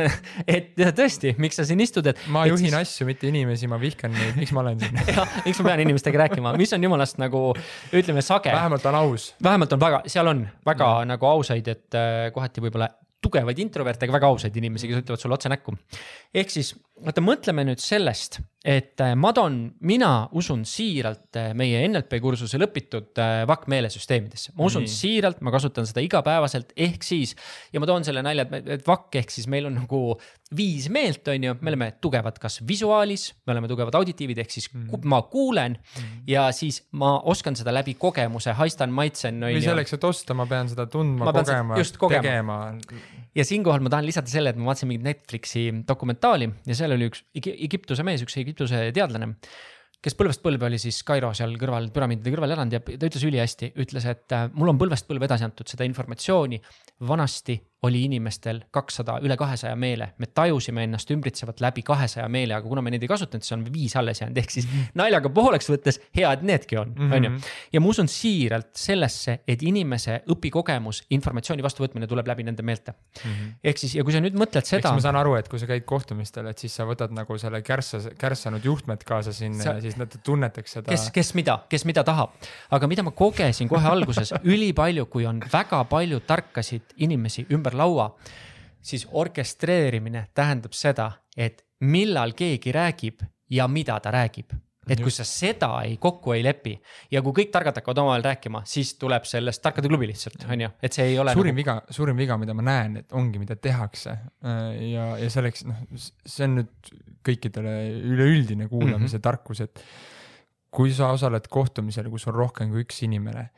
[0.58, 2.22] et tõesti, miks sa siin istud, et.
[2.34, 2.80] ma juhin siis...
[2.82, 4.98] asju, mitte inimesi, ma vihkan neid, miks ma olen siin
[5.48, 7.44] miks ma pean inimestega rääkima, mis on jumalast nagu
[7.94, 8.52] ütleme sage.
[8.56, 9.34] vähemalt on aus.
[9.44, 11.14] vähemalt on väga, seal on väga mm.
[11.14, 12.90] nagu ausaid, et äh, kohati võib-olla
[13.24, 15.76] tugevaid introverte, aga väga ausaid inimesi, kes ütlevad sulle otse näkku.
[16.34, 16.72] ehk siis
[17.06, 19.56] vaata, mõtleme nüüd sellest, et äh, ma toon,
[19.88, 24.52] mina usun siiralt äh, meie NLP kursusel õpitud äh, VAK meelesüsteemidesse.
[24.58, 24.92] ma usun mm.
[24.92, 27.38] siiralt, ma kasutan seda igapäevaselt, ehk siis
[27.72, 30.02] ja ma toon selle nalja, et VAK ehk siis meil on nagu
[30.56, 34.68] viis meelt, on ju, me oleme tugevad kas visuaalis, me oleme tugevad auditiivid, ehk siis
[34.74, 35.08] mm.
[35.08, 36.28] ma kuulen mm.
[36.28, 39.40] ja siis ma oskan seda läbi kogemuse, haistan, maitsen.
[39.46, 41.80] või selleks, et osta, ma pean seda tundma, kogema,
[42.12, 42.60] tegema.
[43.40, 47.10] ja siinkohal ma tahan lisada selle, et ma vaatasin mingit Netflixi dokumentaali ja seal oli
[47.10, 49.36] üks Egiptuse mees, üks Egiptuse teadlane
[50.04, 53.74] kes põlvest põlve oli siis Kairo seal kõrval, püramiidide kõrval elanud ja ta ütles ülihästi,
[53.84, 56.62] ütles, et mul on põlvest põlve edasi antud seda informatsiooni.
[57.08, 62.68] vanasti oli inimestel kakssada, üle kahesaja meele, me tajusime ennast ümbritsevat läbi kahesaja meele, aga
[62.68, 64.90] kuna me neid ei kasutanud, siis on viis alles jäänud, ehk siis -hmm.
[65.00, 67.14] naljaga pooleks võttes hea, et needki on, mhm.
[67.14, 67.32] on ju.
[67.74, 73.32] ja ma usun siiralt sellesse, et inimese õpikogemus, informatsiooni vastuvõtmine tuleb läbi nende meelte mm.
[73.32, 73.54] -hmm.
[73.64, 74.92] ehk siis, ja kui sa nüüd mõtled seda.
[74.92, 78.02] ma saan aru, et kui sa käid kohtumistel, et siis sa võtad nagu selle kärssa,
[78.18, 79.78] kärssanud juhtmed kaasa sinna sa...
[79.80, 80.92] ja siis nad tunnetaks seda.
[80.92, 82.36] kes, kes mida, kes mida tahab,
[82.72, 87.78] aga mida ma kogesin kohe alguses ülipalju, kui on väga palju tarkasid inimesi ümber ümber
[87.78, 88.10] laua,
[88.82, 94.58] siis orkestreerimine tähendab seda, et millal keegi räägib ja mida ta räägib
[94.90, 96.72] et kui sa seda ei, kokku ei lepi
[97.14, 100.70] ja kui kõik targad hakkavad omavahel rääkima, siis tuleb sellest tarkade klubi lihtsalt, on ju,
[100.82, 101.36] et see ei ole.
[101.38, 101.62] suurim nagu...
[101.62, 106.48] viga, suurim viga, mida ma näen, et ongi, mida tehakse ja, ja selleks noh, see
[106.48, 106.92] on nüüd
[107.30, 109.28] kõikidele üleüldine kuulamise mm -hmm.
[109.28, 109.84] tarkus, et
[110.74, 113.50] kui sa osaled kohtumisel, kus on rohkem kui üks inimene,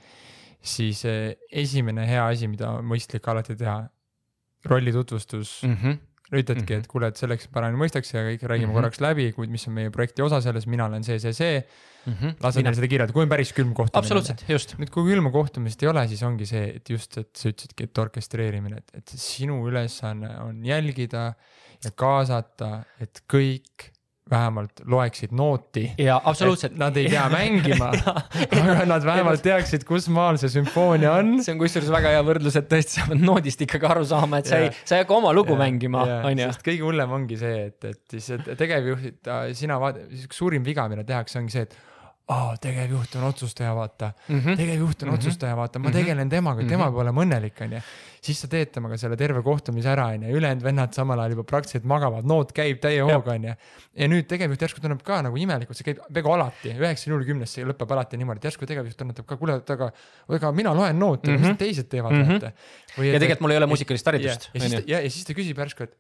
[0.62, 3.86] siis eh, esimene hea asi, mida on mõistlik alati teha,
[4.66, 5.78] rolli tutvustus mm.
[5.82, 6.00] -hmm
[6.32, 6.84] ütledki mm, -hmm.
[6.86, 8.78] et kuule, et selleks paremini mõistaks ja kõik räägime mm -hmm.
[8.80, 11.58] korraks läbi, kuid mis on meie projekti osa selles, mina olen see, see, see
[12.06, 12.14] mm.
[12.14, 12.36] -hmm.
[12.44, 14.00] lased neile seda kirjeldada, kui on päris külm kohtumine.
[14.00, 14.78] absoluutselt, just.
[14.80, 18.04] nüüd, kui külma kohtumist ei ole, siis ongi see, et just, et sa ütlesidki, et
[18.06, 21.34] orkestreerimine, et, et sinu ülesanne on jälgida
[21.84, 23.92] ja kaasata, et kõik
[24.32, 25.84] vähemalt loeksid nooti.
[26.00, 26.78] jaa, absoluutselt.
[26.80, 27.92] Nad ei pea mängima
[28.62, 31.38] aga nad vähemalt teaksid, kus maal see sümfoonia on.
[31.44, 34.52] see on kusjuures väga hea võrdlus, et tõesti sa pead noodist ikkagi aru saama, et
[34.52, 36.50] sa ei, sa ei hakka oma lugu ja, mängima, on ju.
[36.52, 41.40] sest kõige hullem ongi see, et, et siis tegevjuhid, sina vaata, suurim viga, mida tehakse,
[41.42, 41.91] ongi see, et
[42.28, 45.18] aa, tegevjuht on otsustaja, vaata mm -hmm., tegevjuht on mm -hmm.
[45.18, 45.98] otsustaja, vaata, ma mhm.
[45.98, 46.84] tegelen temaga, tema mm -hmm.
[46.84, 47.82] peab olema õnnelik, onju.
[48.22, 51.84] siis sa teed temaga selle terve kohtumise ära, onju, ülejäänud vennad samal ajal juba praktiliselt
[51.84, 53.54] magavad, noot käib täie hooga, onju.
[53.96, 57.54] ja nüüd tegevjuht järsku tunneb ka nagu imelikult, see käib peaaegu alati, üheksakümne null kümnest
[57.54, 59.92] see lõpeb alati niimoodi, et järsku tegevjuht tunnetab ka, kuule, aga,
[60.30, 61.40] ega mina loen noote mm, -hmm.
[61.40, 62.42] mis need teised teevad mm, -hmm.
[62.42, 62.52] vaata.
[62.98, 64.50] ja tegelikult mul ei ole muusikalist haridust.
[64.88, 65.98] ja siis ta küsib järsku, et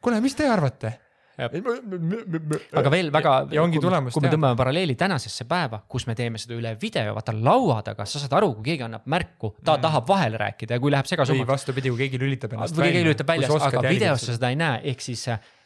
[0.00, 0.98] kuule, mis te arvate
[1.34, 6.74] aga veel väga, kui, kui me tõmbame paralleeli tänasesse päeva, kus me teeme seda üle
[6.80, 9.82] video, vaata laua taga, sa saad aru, kui keegi annab märku, ta mm.
[9.82, 11.42] tahab vahele rääkida ja kui läheb segasumaks.
[11.42, 12.84] või vastupidi, kui keegi lülitab ennast välja.
[12.84, 15.24] või keegi lülitab välja, aga videos sa seda ei näe, ehk siis,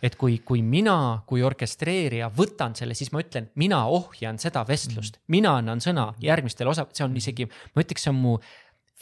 [0.09, 0.97] et kui, kui mina
[1.29, 6.13] kui orkestreerija võtan selle, siis ma ütlen, mina ohjan seda vestlust mm., mina annan sõna
[6.23, 8.39] järgmistele osa, see on isegi, ma ütleks, see on mu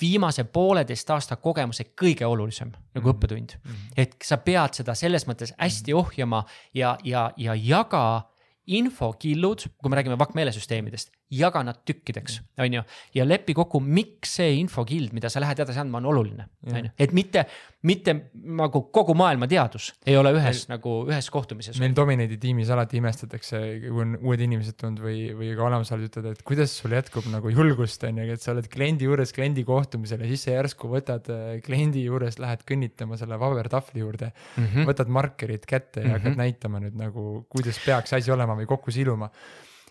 [0.01, 3.15] viimase pooleteist aasta kogemuse kõige olulisem nagu mm -hmm.
[3.15, 3.71] õppetund mm.
[3.71, 3.93] -hmm.
[3.97, 6.45] et sa pead seda selles mõttes hästi ohjama
[6.75, 8.31] ja, ja, ja jaga
[8.67, 12.83] infokillud, kui me räägime vakkmeelesüsteemidest, jaga nad tükkideks, on ju.
[13.17, 16.93] ja lepi kokku, miks see infokild, mida sa lähed edasi andma, on oluline, on ju,
[17.03, 17.43] et mitte,
[17.87, 18.15] mitte
[18.59, 21.81] nagu kogu maailma teadus ei ole ühes meil, nagu ühes kohtumises.
[21.83, 26.39] meil Dominate'i tiimis alati imestatakse, kui on uued inimesed tulnud või, või ka olemasolevad ütlevad,
[26.39, 30.23] et kuidas sul jätkub nagu julgust, on ju, et sa oled kliendi juures kliendi kohtumisel
[30.23, 34.91] ja siis sa järsku võtad äh, kliendi juures, lähed kõnnitama selle pabertahvli juurde mm, -hmm.
[34.93, 36.19] võtad markerid kätte ja mm -hmm.
[36.21, 39.33] hakkad näitama nüüd nagu, kuidas peaks asi olema või kokku siluma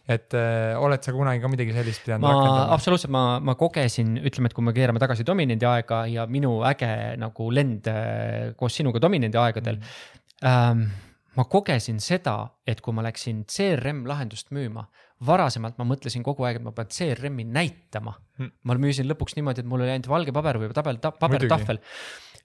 [0.06, 2.66] et äh, oled sa kunagi ka midagi sellist pidanud ma, rakendama?
[2.76, 6.92] absoluutselt, ma, ma kogesin, ütleme, et kui me keerame tagasi Dominendi aega ja minu äge
[7.22, 10.46] nagu lend äh, koos sinuga Dominendi aegadel mm.
[10.46, 10.86] ähm,
[11.36, 12.38] ma kogesin seda,
[12.68, 14.86] et kui ma läksin CRM lahendust müüma,
[15.26, 18.54] varasemalt ma mõtlesin kogu aeg, et ma pean CRM-i näitama mm..
[18.68, 21.82] ma müüsin lõpuks niimoodi, et mul oli ainult valge paber või tabel ta,, pabertahvel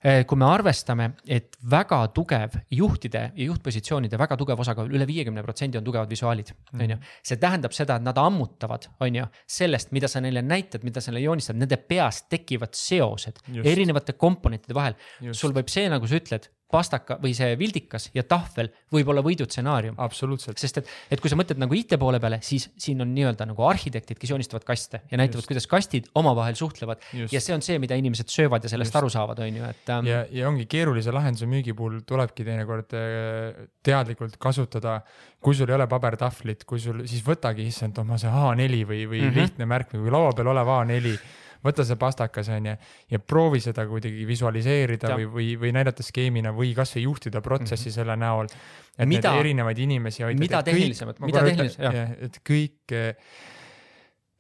[0.01, 5.43] kui me arvestame, et väga tugev juhtide ja juhtpositsioonide väga tugev osakaal üle, üle viiekümne
[5.45, 6.85] protsendi on tugevad visuaalid, mhm.
[6.85, 6.99] on ju.
[7.31, 9.27] see tähendab seda, et nad ammutavad, on ju,
[9.59, 13.67] sellest, mida sa neile näitad, mida sa neile joonistad, nende peas tekivad seosed Just.
[13.69, 14.97] erinevate komponentide vahel.
[15.33, 19.97] sul võib see, nagu sa ütled pastaka või see vildikas ja tahvel võib olla võidutsenaarium.
[19.99, 20.59] absoluutselt.
[20.59, 23.67] sest et, et kui sa mõtled nagu IT poole peale, siis siin on nii-öelda nagu
[23.67, 27.03] arhitektid, kes joonistavad kaste ja näitavad, kuidas kastid omavahel suhtlevad.
[27.31, 29.01] ja see on see, mida inimesed söövad ja sellest Just.
[29.03, 30.11] aru saavad, on ju, et ähm....
[30.11, 35.01] ja, ja ongi keerulise lahenduse müügi puhul tulebki teinekord äh, teadlikult kasutada.
[35.41, 39.07] kui sul ei ole pabertahvlit, kui sul, siis võtagi, issand, oh ma see A4 või,
[39.09, 39.39] või mm -hmm.
[39.39, 41.17] lihtne märk või laua peal olev A4
[41.65, 42.75] võta see pastakas on ju
[43.15, 45.21] ja proovi seda kuidagi visualiseerida ja.
[45.21, 47.99] või, või, või näidata skeemina või kasvõi juhtida protsessi mm -hmm.
[48.01, 48.53] selle näol.
[48.99, 50.41] et mida, neid erinevaid inimesi aidata.
[50.41, 52.13] mida tehnilisemat, mida tehnilisemat, jah.
[52.21, 53.01] et kõik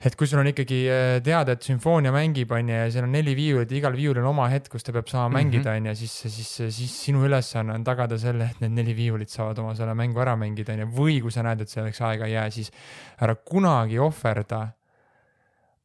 [0.01, 3.13] et kui sul on ikkagi äh, teada, et sümfoonia mängib, on ju, ja seal on
[3.13, 5.51] neli viiulit igal viiulil on oma hetk, kus ta peab saama mm -hmm.
[5.51, 9.29] mängida, on ju, siis, siis, siis sinu ülesanne on tagada selle, et need neli viiulit
[9.29, 12.27] saavad oma selle mängu ära mängida, on ju, või kui sa näed, et selleks aega
[12.27, 12.73] ei jää, siis
[13.21, 14.69] ära kunagi ohverda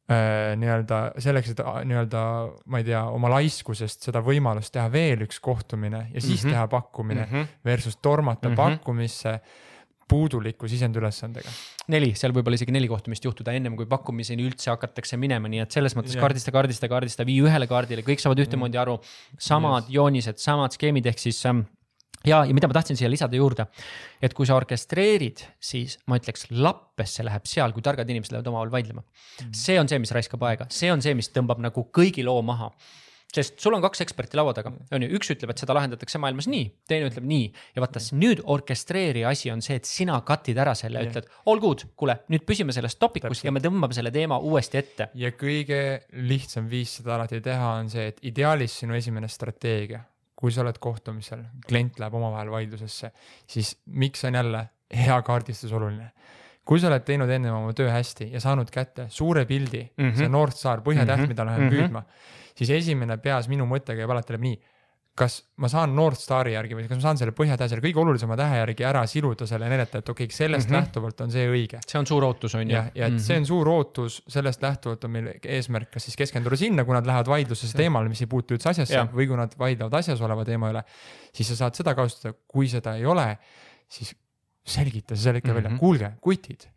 [0.06, 2.20] nii-öelda selleks, et nii-öelda,
[2.70, 6.52] ma ei tea, oma laiskusest seda võimalust teha veel üks kohtumine ja siis mm -hmm.
[6.52, 7.54] teha pakkumine mm -hmm.
[7.64, 8.56] versus tormata mm -hmm.
[8.56, 9.40] pakkumisse
[10.08, 11.50] puuduliku sisendülesandega.
[11.92, 15.74] neli, seal võib-olla isegi neli kohtumist juhtuda ennem kui pakkumiseni üldse hakatakse minema, nii et
[15.74, 16.22] selles mõttes yeah.
[16.22, 19.00] kaardista, kaardista, kaardista, vii ühele kaardile, kõik saavad ühtemoodi aru.
[19.38, 19.94] samad yes.
[19.98, 21.66] joonised, samad skeemid, ehk siis ähm,
[22.26, 23.68] ja, ja mida ma tahtsin siia lisada juurde,
[24.22, 28.74] et kui sa orkestreerid, siis ma ütleks, lappesse läheb seal, kui targad inimesed lähevad omavahel
[28.74, 29.02] vaidlema.
[29.06, 29.56] Mm..
[29.56, 32.72] see on see, mis raiskab aega, see on see, mis tõmbab nagu kõigi loo maha.
[33.36, 36.46] Sest sul on kaks eksperti laua taga, on ju, üks ütleb, et seda lahendatakse maailmas
[36.48, 37.48] nii, teine ütleb nii.
[37.74, 41.84] Ja vaata nüüd orkestreerija asi on see, et sina cut'id ära selle ütled all good,
[41.98, 45.10] kuule, nüüd püsime selles topicus ja me tõmbame selle teema uuesti ette.
[45.18, 45.82] ja kõige
[46.30, 50.06] lihtsam viis seda alati teha on see, et ideaalis sinu esimene strateegia
[50.36, 53.10] kui sa oled kohtumisel, klient läheb omavahel vaidlusesse,
[53.48, 56.10] siis miks on jälle hea kaardistus oluline?
[56.66, 60.16] kui sa oled teinud ennem oma töö hästi ja saanud kätte suure pildi mm, -hmm.
[60.18, 61.28] see North Star põhjatäht mm, -hmm.
[61.28, 61.76] mida lähen mm -hmm.
[61.76, 62.02] püüdma,
[62.58, 64.75] siis esimene peas minu mõte käib alati läbi nii
[65.16, 68.36] kas ma saan North Stari järgi või kas ma saan selle põhjatähe selle kõige olulisema
[68.36, 70.84] tähe järgi ära siluda selle näidata, et okei okay,, sellest mm -hmm.
[70.84, 71.80] lähtuvalt on see õige.
[71.86, 72.74] see on suur ootus, on ju.
[72.74, 73.26] ja, ja et mm -hmm.
[73.28, 77.06] see on suur ootus, sellest lähtuvalt on meil eesmärk, kas siis keskenduda sinna, kui nad
[77.06, 79.08] lähevad vaidlusesse teemale, mis ei puutu üldse asjasse ja.
[79.12, 80.84] või kui nad vaidlevad asjas oleva teema üle.
[81.32, 83.38] siis sa saad seda kasutada, kui seda ei ole,
[83.88, 84.14] siis
[84.66, 85.64] selgita selle ikka mm -hmm.
[85.64, 86.68] välja, kuulge, kutid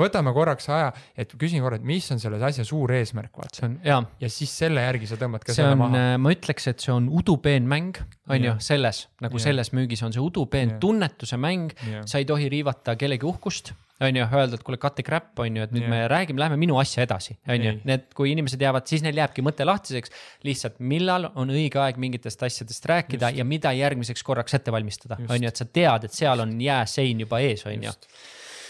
[0.00, 3.60] võtame korraks aja, et küsin korra, et mis on selles asja suur eesmärk, vaata.
[3.60, 4.00] see on, jaa.
[4.22, 6.00] ja siis selle järgi sa tõmbad ka see selle on, maha.
[6.00, 8.00] Äh, ma ütleks, et see on udupeen mäng,
[8.30, 9.46] on ju, selles, nagu ja.
[9.50, 11.74] selles müügis on see udupeen tunnetuse mäng.
[12.08, 15.58] sa ei tohi riivata kellegi uhkust on ju, öelda, et kuule, cut the crap, on
[15.58, 15.92] ju, et nüüd yeah.
[15.92, 17.74] me räägime, lähme minu asja edasi, on ju.
[17.88, 20.14] Need, kui inimesed jäävad, siis neil jääbki mõte lahtiseks.
[20.46, 23.42] lihtsalt, millal on õige aeg mingitest asjadest rääkida Just.
[23.42, 27.20] ja mida järgmiseks korraks ette valmistada, on ju, et sa tead, et seal on jääsein
[27.26, 27.92] juba ees, on ju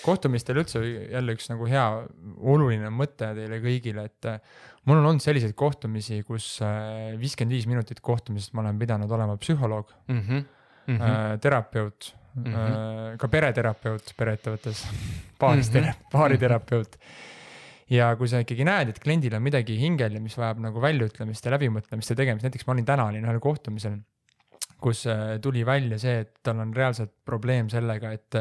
[0.05, 1.85] kohtumistel üldse jälle üks nagu hea
[2.53, 4.39] oluline mõte teile kõigile, et äh,
[4.89, 9.37] mul on olnud selliseid kohtumisi, kus äh, viiskümmend viis minutit kohtumisest ma olen pidanud olema
[9.41, 10.47] psühholoog mm, -hmm.
[10.87, 11.39] Mm -hmm.
[11.41, 13.19] terapeut mm, -hmm.
[13.19, 14.87] ka pereterapeut pereettevõttes,
[15.41, 16.07] paaris mm -hmm.
[16.13, 16.97] baariterapeut
[17.91, 21.53] ja kui sa ikkagi näed, et kliendil on midagi hingel mis vajab nagu väljaütlemist ja
[21.57, 24.01] läbimõtlemist ja tegemist, näiteks ma olin täna olin ühel kohtumisel
[24.81, 25.05] kus
[25.43, 28.35] tuli välja see, et tal on reaalselt probleem sellega, et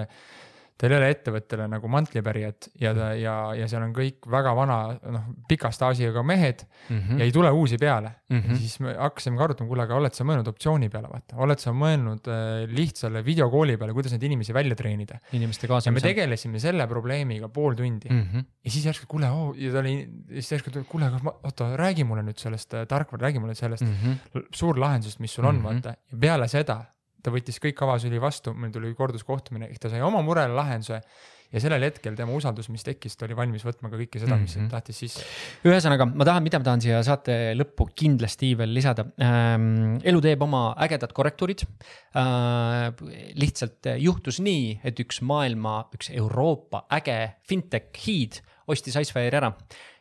[0.80, 4.78] tal ei ole ettevõttele nagu mantlipärijat ja ja, ja seal on kõik väga vana,
[5.12, 7.20] noh, pika staažiga mehed mm -hmm.
[7.20, 8.40] ja ei tule uusi peale mm.
[8.40, 8.58] -hmm.
[8.62, 12.30] siis me hakkasimegi arutama, kuule, aga oled sa mõelnud optsiooni peale, vaata, oled sa mõelnud
[12.32, 15.20] äh, lihtsale videokooli peale, kuidas neid inimesi välja treenida.
[15.34, 15.92] inimeste kaasamisel.
[15.92, 18.46] ja me tegelesime selle probleemiga pool tundi mm -hmm.
[18.64, 19.98] ja siis järsku, kuule oh,, ja ta oli,
[20.30, 23.96] siis järsku kuule, aga oota, räägi mulle nüüd sellest äh, tarkvara, räägi mulle sellest mm
[24.04, 24.48] -hmm.
[24.56, 25.74] suurlahendusest, mis sul on mm, -hmm.
[25.74, 26.86] vaata, ja peale seda
[27.24, 31.02] ta võttis kõik avasüli vastu, meil tuli korduskohtumine, ehk ta sai oma murele lahenduse
[31.50, 34.54] ja sellel hetkel tema usaldus, mis tekkis, ta oli valmis võtma ka kõike seda, mis
[34.54, 34.72] mm -hmm.
[34.74, 35.26] tahtis sisse.
[35.66, 39.98] ühesõnaga, ma tahan, mida ma tahan siia saate lõppu kindlasti veel lisada ähm,.
[40.04, 42.94] elu teeb oma ägedad korrektuurid äh,.
[43.42, 49.54] lihtsalt juhtus nii, et üks maailma, üks Euroopa äge fintech hiid ostis Icefire ära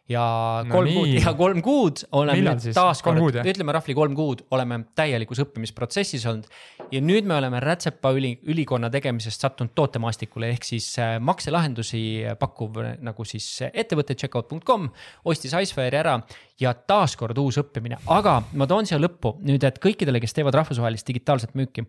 [0.09, 0.24] ja
[0.64, 0.96] no kolm nii.
[0.96, 6.48] kuud ja kolm kuud oleme taaskord, ütleme roughly kolm kuud oleme täielikus õppimisprotsessis olnud.
[6.92, 12.02] ja nüüd me oleme Rätsepa üli, ülikonna tegemisest sattunud tootemaastikule ehk siis äh, makselahendusi
[12.40, 14.88] pakkuv nagu siis ettevõte checkout.com
[15.28, 16.16] ostis Icefire ära
[16.59, 21.06] ja taaskord uus õppimine, aga ma toon siia lõppu nüüd, et kõikidele, kes teevad rahvusvahelist
[21.06, 21.84] digitaalset müüki.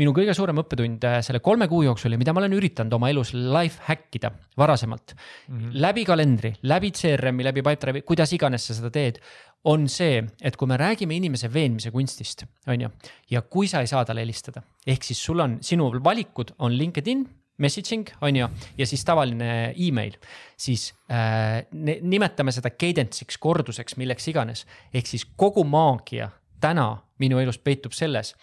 [0.00, 3.10] Minu kõige suurem õppetund äh, selle kolme kuu jooksul ja mida ma olen üritanud oma
[3.12, 5.58] elus life hack ida varasemalt mm.
[5.58, 5.76] -hmm.
[5.86, 9.20] läbi kalendri, läbi CRM-i, läbi Pipedrive'i, kuidas iganes sa seda teed
[9.66, 12.90] on see, et kui me räägime inimese veenmise kunstist, on ju,
[13.30, 17.26] ja kui sa ei saa talle helistada, ehk siis sul on, sinu valikud on LinkedIn
[17.58, 20.16] messaging on ju, ja siis tavaline email,
[20.56, 21.64] siis äh,
[22.02, 24.66] nimetame seda cadence'iks, korduseks, milleks iganes.
[24.94, 26.30] ehk siis kogu maagia
[26.60, 28.34] täna minu elus peitub selles,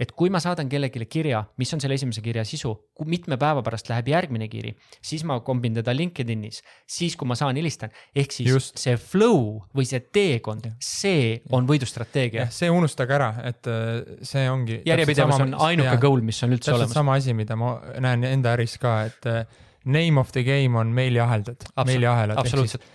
[0.00, 2.72] et kui ma saadan kellelegi kirja, mis on selle esimese kirja sisu,
[3.08, 4.72] mitme päeva pärast läheb järgmine kiri,
[5.04, 7.92] siis ma kombin teda LinkedInis, siis kui ma saan, helistan.
[8.16, 8.80] ehk siis Just.
[8.80, 12.48] see flow või see teekond, see on võidustrateegia.
[12.54, 13.90] see unustage ära, et äh,
[14.26, 14.80] see ongi.
[14.88, 16.96] järjepidevus on ainuke ja, goal, mis on üldse olemas.
[16.96, 19.44] sama asi, mida ma näen enda äris ka, et äh,
[19.84, 22.40] name of the game on meiliaheldad, meiliahelad.
[22.40, 22.88] absoluutselt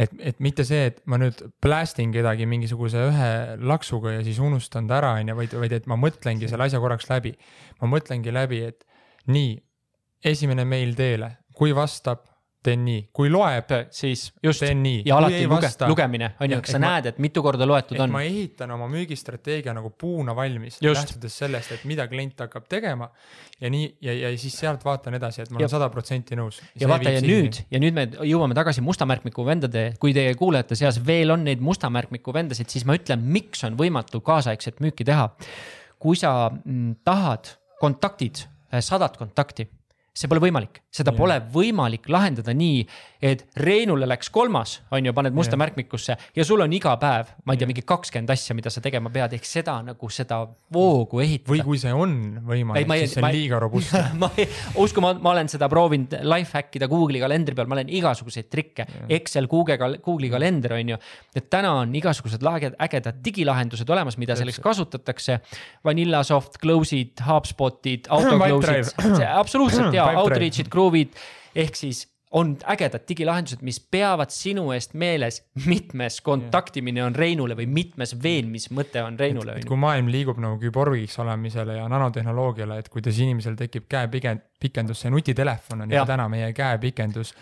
[0.00, 3.30] et, et mitte see, et ma nüüd blast in kedagi mingisuguse ühe
[3.60, 6.80] laksuga ja siis unustan ta ära, on ju, vaid, vaid et ma mõtlengi selle asja
[6.82, 7.34] korraks läbi.
[7.82, 8.86] ma mõtlengi läbi, et
[9.30, 9.58] nii,
[10.24, 12.24] esimene meil teele, kui vastab,
[12.64, 15.00] teen nii, kui loeb, siis just teen nii.
[15.08, 18.00] ja alati luge, vasta, lugemine on ju, kas sa ma, näed, et mitu korda loetud
[18.04, 18.12] on.
[18.12, 23.08] ma ehitan oma müügistrateegia nagu puuna valmis, lähtudes sellest, et mida klient hakkab tegema.
[23.60, 26.60] ja nii ja, ja siis sealt vaatan edasi, et ma olen sada protsenti nõus.
[26.80, 30.76] ja vaata ja nüüd ja nüüd me jõuame tagasi musta märkmiku vendade, kui teie kuulajate
[30.78, 35.08] seas veel on neid musta märkmiku vendasid, siis ma ütlen, miks on võimatu kaasaegset müüki
[35.08, 35.30] teha.
[36.00, 38.44] kui sa mm, tahad kontaktid,
[38.84, 39.66] sadat kontakti
[40.20, 41.18] see pole võimalik, seda yeah.
[41.18, 42.82] pole võimalik lahendada nii,
[43.24, 45.62] et Reinule läks kolmas, on ju, paned musta yeah.
[45.64, 49.12] märkmikusse ja sul on iga päev, ma ei tea, mingi kakskümmend asja, mida sa tegema
[49.12, 50.42] pead, ehk seda nagu seda
[50.74, 51.52] voogu ehitada.
[51.54, 52.14] või kui see on
[52.46, 54.48] võimalik, siis see on liiga robustne ma ei,
[54.82, 58.50] usku, ma, ma olen seda proovinud life hack ida Google'i kalendri peal, ma olen igasuguseid
[58.52, 61.00] trikke Excel, Google, Google'i kalender on ju.
[61.36, 65.40] et täna on igasugused lage, ägedad digilahendused olemas, mida selleks kasutatakse.
[65.86, 71.14] Vanillasoft, Close'id, HubSpotid, autoclose'id, absoluutselt ja outreach'id, groove'id
[71.54, 77.66] ehk siis on ägedad digilahendused, mis peavad sinu eest meeles, mitmes kontaktimine on Reinule või
[77.66, 79.56] mitmes veenmismõte on Reinule.
[79.66, 85.86] kui maailm liigub nagu küborgiks olemisele ja nanotehnoloogiale, et kuidas inimesel tekib käepikendus, see nutitelefon
[85.86, 87.34] on ju täna meie käepikendus,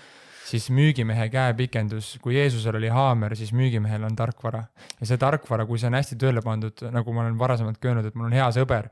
[0.49, 4.65] siis müügimehe käepikendus, kui Jeesusel oli haamer, siis müügimehel on tarkvara.
[5.01, 8.09] ja see tarkvara, kui see on hästi tööle pandud, nagu ma olen varasemalt ka öelnud,
[8.09, 8.89] et mul on hea sõber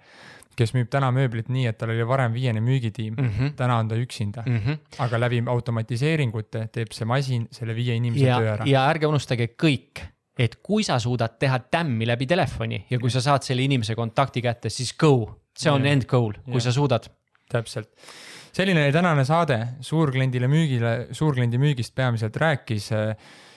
[0.56, 3.54] kes müüb täna mööblit nii, et tal oli varem viiene müügitiim mm, -hmm.
[3.58, 4.58] täna on ta üksinda mm.
[4.58, 4.78] -hmm.
[5.04, 8.66] aga läbi automatiseeringute teeb see masin selle viie inimese ja, töö ära.
[8.66, 10.04] ja ärge unustage kõik,
[10.38, 14.42] et kui sa suudad teha tämmi läbi telefoni ja kui sa saad selle inimese kontakti
[14.42, 15.92] kätte, siis go, see on ja.
[15.92, 16.68] end goal, kui ja.
[16.68, 17.08] sa suudad.
[17.48, 17.88] täpselt
[18.56, 23.12] selline oli tänane saade, suurkliendile müügile, suurkliendi müügist peamiselt rääkis äh,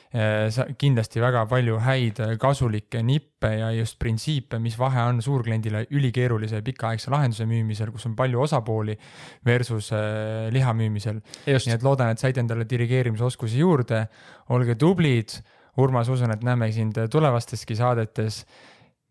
[0.09, 6.63] kindlasti väga palju häid äh, kasulikke nippe ja just printsiipe, mis vahe on suurkliendile ülikeerulise
[6.65, 8.97] pikaaegse lahenduse müümisel, kus on palju osapooli
[9.45, 11.21] versus äh, liha müümisel.
[11.45, 14.07] nii et loodan, et saite endale dirigeerimisoskusi juurde,
[14.49, 15.39] olge tublid.
[15.79, 18.45] Urmas, usun, et näeme sind tulevasteski saadetes.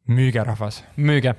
[0.09, 0.83] müüge, rahvas.
[0.97, 1.35] müüge